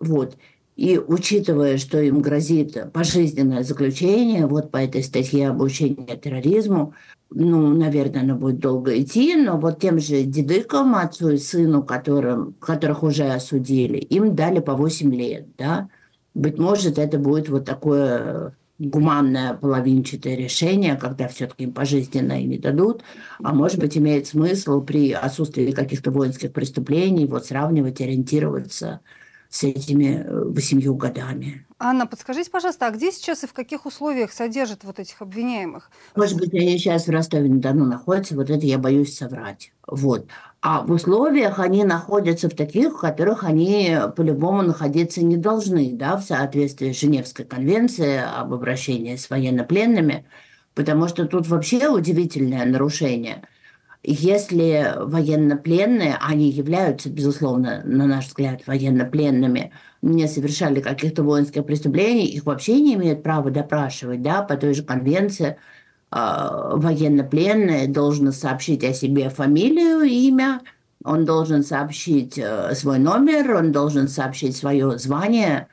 [0.00, 0.36] Вот.
[0.74, 6.94] И учитывая, что им грозит пожизненное заключение, вот по этой статье обучения терроризму,
[7.30, 12.54] ну, наверное, оно будет долго идти, но вот тем же дедыкам, отцу и сыну, которым,
[12.54, 15.88] которых уже осудили, им дали по 8 лет, да.
[16.34, 23.02] Быть может, это будет вот такое гуманное половинчатое решение, когда все-таки им пожизненно не дадут,
[23.42, 29.00] а может быть имеет смысл при отсутствии каких-то воинских преступлений вот сравнивать, ориентироваться
[29.48, 31.66] с этими э, восемью годами.
[31.78, 35.90] Анна, подскажите, пожалуйста, а где сейчас и в каких условиях содержат вот этих обвиняемых?
[36.14, 39.72] Может быть, они сейчас в Ростове-на-Дону находятся, вот это я боюсь соврать.
[39.86, 40.26] Вот.
[40.60, 46.16] А в условиях они находятся в таких, в которых они по-любому находиться не должны, да,
[46.16, 50.24] в соответствии с Женевской конвенцией об обращении с военнопленными,
[50.74, 53.42] потому что тут вообще удивительное нарушение.
[54.02, 62.44] Если военнопленные, они являются, безусловно, на наш взгляд, военнопленными, не совершали каких-то воинских преступлений, их
[62.44, 65.58] вообще не имеют права допрашивать, да, по той же конвенции–
[66.10, 70.60] военнопленный должен сообщить о себе фамилию, имя,
[71.06, 75.68] он должен сообщить э, свой номер, он должен сообщить свое звание.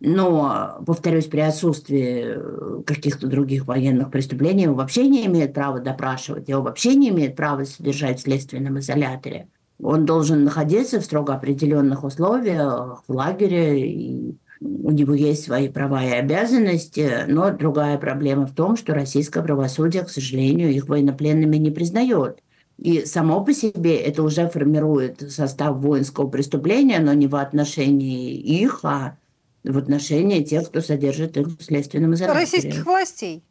[0.00, 6.48] Но, повторюсь, при отсутствии э, каких-то других военных преступлений он вообще не имеет права допрашивать,
[6.48, 9.48] его вообще не имеет права содержать в следственном изоляторе.
[9.82, 16.04] Он должен находиться в строго определенных условиях в лагере и у него есть свои права
[16.04, 21.70] и обязанности, но другая проблема в том, что российское правосудие, к сожалению, их военнопленными не
[21.70, 22.40] признает.
[22.78, 28.80] И само по себе это уже формирует состав воинского преступления, но не в отношении их,
[28.84, 29.18] а
[29.64, 32.40] в отношении тех, кто содержит их в следственном изоляторе.
[32.40, 33.42] Российских властей.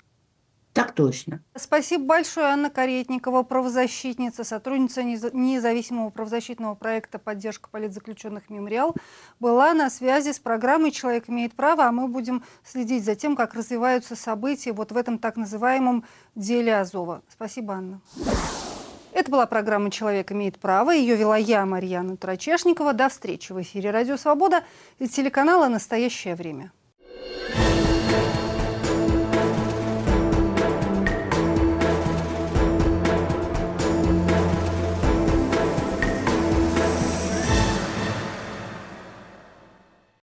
[0.78, 1.42] Так точно.
[1.56, 8.96] Спасибо большое, Анна Каретникова, правозащитница, сотрудница независимого правозащитного проекта «Поддержка политзаключенных «Мемориал»,
[9.40, 13.56] была на связи с программой «Человек имеет право», а мы будем следить за тем, как
[13.56, 16.06] развиваются события вот в этом так называемом
[16.36, 17.24] деле Азова.
[17.28, 18.02] Спасибо, Анна.
[19.14, 20.92] Это была программа «Человек имеет право».
[20.92, 22.94] Ее вела я, Марьяна Трачешникова.
[22.94, 24.64] До встречи в эфире «Радио Свобода»
[25.00, 26.72] и телеканала «Настоящее время».